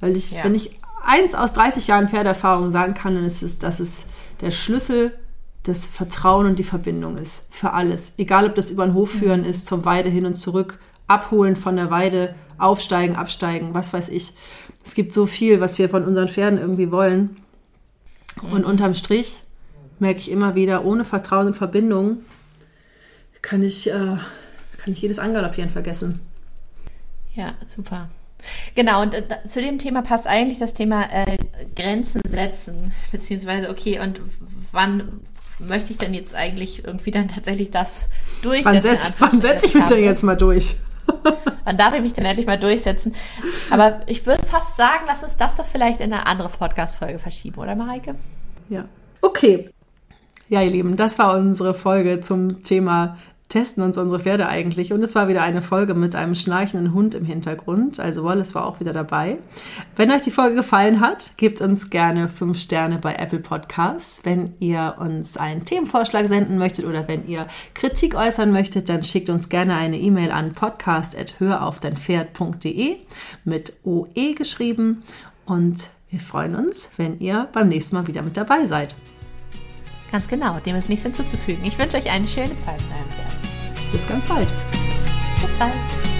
Weil 0.00 0.16
ich, 0.16 0.32
ja. 0.32 0.44
wenn 0.44 0.54
ich 0.54 0.78
eins 1.04 1.34
aus 1.34 1.52
30 1.52 1.86
Jahren 1.86 2.08
Pferderfahrung 2.08 2.70
sagen 2.70 2.94
kann, 2.94 3.14
dann 3.14 3.24
ist 3.24 3.42
es, 3.42 3.58
dass 3.58 3.80
es 3.80 4.06
der 4.40 4.50
Schlüssel 4.50 5.12
das 5.62 5.86
Vertrauen 5.86 6.46
und 6.46 6.58
die 6.58 6.64
Verbindung 6.64 7.16
ist 7.16 7.52
für 7.54 7.72
alles. 7.72 8.14
Egal, 8.18 8.46
ob 8.46 8.54
das 8.54 8.70
über 8.70 8.84
den 8.84 8.94
Hof 8.94 9.10
führen 9.10 9.40
mhm. 9.40 9.46
ist, 9.46 9.66
zum 9.66 9.84
Weide 9.84 10.10
hin 10.10 10.26
und 10.26 10.36
zurück, 10.36 10.78
abholen 11.06 11.56
von 11.56 11.76
der 11.76 11.90
Weide, 11.90 12.34
aufsteigen, 12.58 13.16
absteigen, 13.16 13.72
was 13.72 13.92
weiß 13.92 14.10
ich. 14.10 14.34
Es 14.84 14.94
gibt 14.94 15.12
so 15.12 15.26
viel, 15.26 15.60
was 15.60 15.78
wir 15.78 15.88
von 15.88 16.04
unseren 16.04 16.28
Pferden 16.28 16.58
irgendwie 16.58 16.90
wollen. 16.90 17.38
Und 18.42 18.60
mhm. 18.60 18.70
unterm 18.70 18.94
Strich 18.94 19.40
merke 19.98 20.18
ich 20.18 20.30
immer 20.30 20.54
wieder, 20.54 20.84
ohne 20.84 21.04
Vertrauen 21.04 21.46
und 21.46 21.56
Verbindung 21.56 22.18
kann 23.40 23.62
ich, 23.62 23.88
äh, 23.88 23.92
kann 23.92 24.92
ich 24.92 25.00
jedes 25.00 25.18
Angaloppieren 25.18 25.70
vergessen. 25.70 26.20
Ja, 27.34 27.54
super. 27.68 28.08
Genau, 28.74 29.02
und 29.02 29.14
äh, 29.14 29.22
zu 29.46 29.60
dem 29.60 29.78
Thema 29.78 30.02
passt 30.02 30.26
eigentlich 30.26 30.58
das 30.58 30.74
Thema 30.74 31.04
äh, 31.10 31.38
Grenzen 31.74 32.20
setzen, 32.26 32.92
beziehungsweise, 33.10 33.70
okay, 33.70 34.00
und 34.00 34.20
wann 34.70 35.20
möchte 35.58 35.92
ich 35.92 35.98
denn 35.98 36.14
jetzt 36.14 36.34
eigentlich 36.34 36.84
irgendwie 36.84 37.10
dann 37.10 37.28
tatsächlich 37.28 37.70
das 37.70 38.08
durchsetzen? 38.42 38.74
Wann 38.74 38.80
setze 38.82 39.12
wann 39.18 39.40
setz 39.40 39.64
ich 39.64 39.74
mich 39.74 39.86
denn 39.86 40.04
jetzt 40.04 40.22
mal 40.22 40.36
durch? 40.36 40.76
Wann 41.64 41.76
darf 41.76 41.94
ich 41.94 42.00
mich 42.00 42.12
denn 42.14 42.24
endlich 42.24 42.46
mal 42.46 42.58
durchsetzen? 42.58 43.14
Aber 43.70 44.00
ich 44.06 44.26
würde 44.26 44.44
fast 44.46 44.76
sagen, 44.76 45.04
lass 45.06 45.22
uns 45.22 45.36
das 45.36 45.54
doch 45.54 45.66
vielleicht 45.66 46.00
in 46.00 46.12
eine 46.12 46.26
andere 46.26 46.48
Podcast-Folge 46.48 47.18
verschieben, 47.18 47.60
oder 47.60 47.74
Mareike? 47.74 48.14
Ja. 48.68 48.84
Okay. 49.20 49.68
Ja, 50.48 50.62
ihr 50.62 50.70
Lieben, 50.70 50.96
das 50.96 51.18
war 51.18 51.36
unsere 51.36 51.74
Folge 51.74 52.20
zum 52.20 52.62
Thema 52.62 53.18
testen 53.54 53.82
uns 53.84 53.96
unsere 53.96 54.18
Pferde 54.18 54.48
eigentlich. 54.48 54.92
Und 54.92 55.04
es 55.04 55.14
war 55.14 55.28
wieder 55.28 55.42
eine 55.42 55.62
Folge 55.62 55.94
mit 55.94 56.16
einem 56.16 56.34
schnarchenden 56.34 56.92
Hund 56.92 57.14
im 57.14 57.24
Hintergrund. 57.24 58.00
Also 58.00 58.24
Wallace 58.24 58.56
war 58.56 58.66
auch 58.66 58.80
wieder 58.80 58.92
dabei. 58.92 59.38
Wenn 59.94 60.10
euch 60.10 60.22
die 60.22 60.32
Folge 60.32 60.56
gefallen 60.56 60.98
hat, 61.00 61.34
gebt 61.36 61.60
uns 61.60 61.88
gerne 61.88 62.28
fünf 62.28 62.58
Sterne 62.58 62.98
bei 62.98 63.14
Apple 63.14 63.38
Podcasts. 63.38 64.22
Wenn 64.24 64.54
ihr 64.58 64.96
uns 64.98 65.36
einen 65.36 65.64
Themenvorschlag 65.64 66.26
senden 66.26 66.58
möchtet 66.58 66.84
oder 66.84 67.06
wenn 67.06 67.28
ihr 67.28 67.46
Kritik 67.74 68.16
äußern 68.16 68.50
möchtet, 68.50 68.88
dann 68.88 69.04
schickt 69.04 69.30
uns 69.30 69.48
gerne 69.48 69.76
eine 69.76 70.00
E-Mail 70.00 70.32
an 70.32 70.54
podcast.höraufdeinpferd.de 70.54 72.96
mit 73.44 73.74
OE 73.84 74.34
geschrieben. 74.36 75.04
Und 75.46 75.90
wir 76.10 76.18
freuen 76.18 76.56
uns, 76.56 76.90
wenn 76.96 77.20
ihr 77.20 77.46
beim 77.52 77.68
nächsten 77.68 77.94
Mal 77.94 78.08
wieder 78.08 78.24
mit 78.24 78.36
dabei 78.36 78.66
seid. 78.66 78.96
Ganz 80.14 80.28
genau, 80.28 80.60
dem 80.60 80.76
ist 80.76 80.88
nichts 80.88 81.02
hinzuzufügen. 81.02 81.64
Ich 81.64 81.76
wünsche 81.76 81.96
euch 81.96 82.08
eine 82.08 82.24
schöne 82.24 82.46
Zeit 82.46 82.80
Bis 83.90 84.06
ganz 84.06 84.24
bald. 84.26 84.46
Bis 85.42 85.58
bald. 85.58 86.13